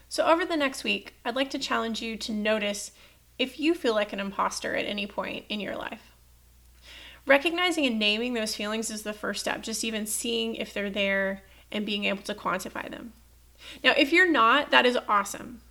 So, 0.09 0.25
over 0.25 0.43
the 0.43 0.57
next 0.57 0.83
week, 0.83 1.13
I'd 1.23 1.35
like 1.35 1.51
to 1.51 1.59
challenge 1.59 2.01
you 2.01 2.17
to 2.17 2.33
notice 2.33 2.91
if 3.37 3.59
you 3.59 3.75
feel 3.75 3.93
like 3.93 4.11
an 4.11 4.19
imposter 4.19 4.75
at 4.75 4.85
any 4.85 5.05
point 5.05 5.45
in 5.49 5.59
your 5.59 5.75
life. 5.75 6.15
Recognizing 7.27 7.85
and 7.85 7.99
naming 7.99 8.33
those 8.33 8.55
feelings 8.55 8.89
is 8.89 9.03
the 9.03 9.13
first 9.13 9.41
step, 9.41 9.61
just 9.61 9.83
even 9.83 10.07
seeing 10.07 10.55
if 10.55 10.73
they're 10.73 10.89
there 10.89 11.43
and 11.71 11.85
being 11.85 12.05
able 12.05 12.23
to 12.23 12.33
quantify 12.33 12.89
them. 12.89 13.13
Now, 13.83 13.93
if 13.97 14.11
you're 14.11 14.31
not, 14.31 14.71
that 14.71 14.85
is 14.85 14.97
awesome. 15.07 15.61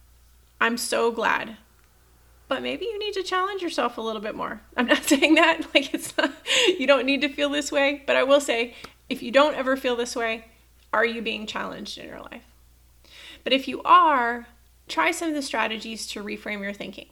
I'm 0.61 0.76
so 0.76 1.11
glad 1.11 1.57
but 2.50 2.62
maybe 2.62 2.85
you 2.85 2.98
need 2.98 3.14
to 3.14 3.22
challenge 3.22 3.62
yourself 3.62 3.96
a 3.96 4.00
little 4.00 4.20
bit 4.20 4.35
more. 4.35 4.61
I'm 4.76 4.87
not 4.87 5.05
saying 5.05 5.37
that 5.37 5.62
like 5.74 5.94
it's 5.94 6.14
not, 6.18 6.33
you 6.66 6.87
don't 6.87 7.07
need 7.07 7.22
to 7.22 7.29
feel 7.29 7.48
this 7.48 7.72
way, 7.72 8.03
but 8.07 8.16
I 8.16 8.24
will 8.24 8.40
say 8.40 8.74
if 9.09 9.22
you 9.22 9.31
don't 9.31 9.55
ever 9.55 9.76
feel 9.76 9.94
this 9.94 10.16
way, 10.16 10.46
are 10.92 11.07
you 11.07 11.22
being 11.22 11.46
challenged 11.46 11.96
in 11.96 12.09
your 12.09 12.20
life? 12.20 12.42
But 13.44 13.53
if 13.53 13.68
you 13.68 13.81
are, 13.85 14.48
try 14.88 15.12
some 15.12 15.29
of 15.29 15.35
the 15.35 15.42
strategies 15.42 16.09
to 16.09 16.24
reframe 16.24 16.61
your 16.61 16.72
thinking. 16.72 17.07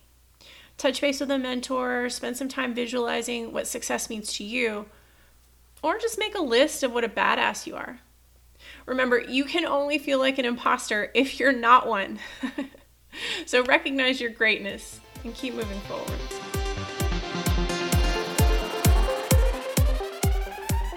Touch 0.77 1.01
base 1.01 1.21
with 1.21 1.31
a 1.31 1.38
mentor, 1.38 2.11
spend 2.11 2.37
some 2.37 2.49
time 2.49 2.75
visualizing 2.75 3.53
what 3.53 3.69
success 3.69 4.11
means 4.11 4.33
to 4.35 4.45
you, 4.45 4.87
or 5.83 5.99
just 5.99 6.19
make 6.19 6.35
a 6.35 6.43
list 6.43 6.83
of 6.83 6.93
what 6.93 7.05
a 7.05 7.09
badass 7.09 7.64
you 7.64 7.77
are. 7.77 8.01
Remember, 8.87 9.20
you 9.20 9.44
can 9.44 9.64
only 9.64 9.98
feel 9.98 10.18
like 10.18 10.38
an 10.38 10.44
imposter 10.44 11.11
if 11.14 11.38
you're 11.38 11.52
not 11.52 11.87
one. 11.87 12.18
so 13.46 13.62
recognize 13.64 14.20
your 14.20 14.31
greatness 14.31 15.00
and 15.24 15.35
keep 15.35 15.54
moving 15.54 15.81
forward. 15.81 16.18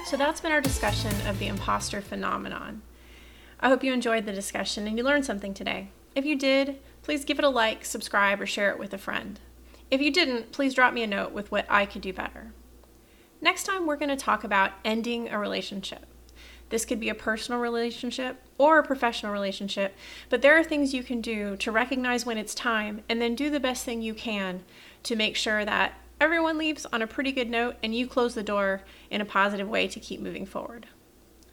So 0.05 0.17
that's 0.17 0.41
been 0.41 0.51
our 0.51 0.59
discussion 0.59 1.13
of 1.25 1.39
the 1.39 1.47
imposter 1.47 2.01
phenomenon. 2.01 2.81
I 3.61 3.69
hope 3.69 3.83
you 3.83 3.93
enjoyed 3.93 4.25
the 4.25 4.33
discussion 4.33 4.85
and 4.85 4.97
you 4.97 5.03
learned 5.03 5.25
something 5.25 5.53
today. 5.53 5.89
If 6.15 6.25
you 6.25 6.35
did, 6.35 6.79
please 7.01 7.23
give 7.23 7.39
it 7.39 7.45
a 7.45 7.49
like, 7.49 7.85
subscribe, 7.85 8.41
or 8.41 8.45
share 8.45 8.71
it 8.71 8.79
with 8.79 8.93
a 8.93 8.97
friend. 8.97 9.39
If 9.89 10.01
you 10.01 10.11
didn't, 10.11 10.51
please 10.51 10.73
drop 10.73 10.93
me 10.93 11.03
a 11.03 11.07
note 11.07 11.31
with 11.31 11.51
what 11.51 11.65
I 11.69 11.85
could 11.85 12.01
do 12.01 12.11
better. 12.11 12.53
Next 13.39 13.63
time, 13.63 13.85
we're 13.85 13.95
going 13.95 14.09
to 14.09 14.17
talk 14.17 14.43
about 14.43 14.71
ending 14.83 15.29
a 15.29 15.39
relationship. 15.39 16.05
This 16.71 16.85
could 16.85 17.01
be 17.01 17.09
a 17.09 17.15
personal 17.15 17.59
relationship 17.59 18.41
or 18.57 18.79
a 18.79 18.83
professional 18.83 19.33
relationship, 19.33 19.93
but 20.29 20.41
there 20.41 20.57
are 20.57 20.63
things 20.63 20.93
you 20.93 21.03
can 21.03 21.19
do 21.19 21.57
to 21.57 21.71
recognize 21.71 22.25
when 22.25 22.37
it's 22.37 22.55
time 22.55 23.03
and 23.09 23.21
then 23.21 23.35
do 23.35 23.49
the 23.49 23.59
best 23.59 23.83
thing 23.83 24.01
you 24.01 24.13
can 24.13 24.63
to 25.03 25.17
make 25.17 25.35
sure 25.35 25.65
that 25.65 25.93
everyone 26.21 26.57
leaves 26.57 26.85
on 26.93 27.01
a 27.01 27.07
pretty 27.07 27.33
good 27.33 27.49
note 27.49 27.75
and 27.83 27.93
you 27.93 28.07
close 28.07 28.35
the 28.35 28.41
door 28.41 28.83
in 29.09 29.19
a 29.19 29.25
positive 29.25 29.67
way 29.67 29.85
to 29.87 29.99
keep 29.99 30.21
moving 30.21 30.45
forward. 30.45 30.87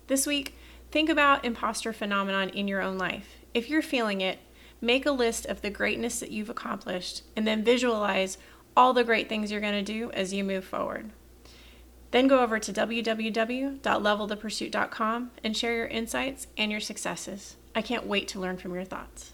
This 0.06 0.24
week, 0.24 0.54
think 0.92 1.10
about 1.10 1.44
imposter 1.44 1.92
phenomenon 1.92 2.50
in 2.50 2.68
your 2.68 2.80
own 2.80 2.96
life. 2.96 3.38
If 3.52 3.68
you're 3.68 3.82
feeling 3.82 4.20
it, 4.20 4.38
make 4.80 5.04
a 5.04 5.10
list 5.10 5.46
of 5.46 5.62
the 5.62 5.70
greatness 5.70 6.20
that 6.20 6.30
you've 6.30 6.48
accomplished 6.48 7.22
and 7.34 7.44
then 7.44 7.64
visualize 7.64 8.38
all 8.76 8.92
the 8.92 9.02
great 9.02 9.28
things 9.28 9.50
you're 9.50 9.60
going 9.60 9.84
to 9.84 9.92
do 9.92 10.12
as 10.12 10.32
you 10.32 10.44
move 10.44 10.64
forward. 10.64 11.10
Then 12.10 12.26
go 12.26 12.42
over 12.42 12.58
to 12.58 12.72
www.levelthepursuit.com 12.72 15.30
and 15.44 15.56
share 15.56 15.76
your 15.76 15.86
insights 15.86 16.46
and 16.56 16.70
your 16.70 16.80
successes. 16.80 17.56
I 17.74 17.82
can't 17.82 18.06
wait 18.06 18.28
to 18.28 18.40
learn 18.40 18.56
from 18.56 18.74
your 18.74 18.84
thoughts. 18.84 19.32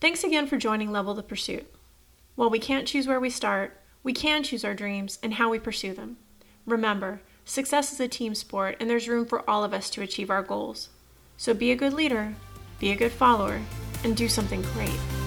Thanks 0.00 0.24
again 0.24 0.46
for 0.46 0.56
joining 0.56 0.90
Level 0.90 1.12
the 1.14 1.22
Pursuit. 1.22 1.70
While 2.34 2.48
we 2.48 2.58
can't 2.58 2.88
choose 2.88 3.06
where 3.06 3.20
we 3.20 3.28
start, 3.28 3.78
we 4.02 4.14
can 4.14 4.42
choose 4.42 4.64
our 4.64 4.74
dreams 4.74 5.18
and 5.22 5.34
how 5.34 5.50
we 5.50 5.58
pursue 5.58 5.92
them. 5.92 6.16
Remember, 6.64 7.20
success 7.44 7.92
is 7.92 8.00
a 8.00 8.08
team 8.08 8.34
sport 8.34 8.78
and 8.80 8.88
there's 8.88 9.08
room 9.08 9.26
for 9.26 9.48
all 9.48 9.62
of 9.62 9.74
us 9.74 9.90
to 9.90 10.00
achieve 10.00 10.30
our 10.30 10.42
goals. 10.42 10.88
So 11.36 11.52
be 11.52 11.70
a 11.70 11.76
good 11.76 11.92
leader, 11.92 12.34
be 12.78 12.92
a 12.92 12.96
good 12.96 13.12
follower, 13.12 13.60
and 14.02 14.16
do 14.16 14.26
something 14.28 14.62
great. 14.72 15.19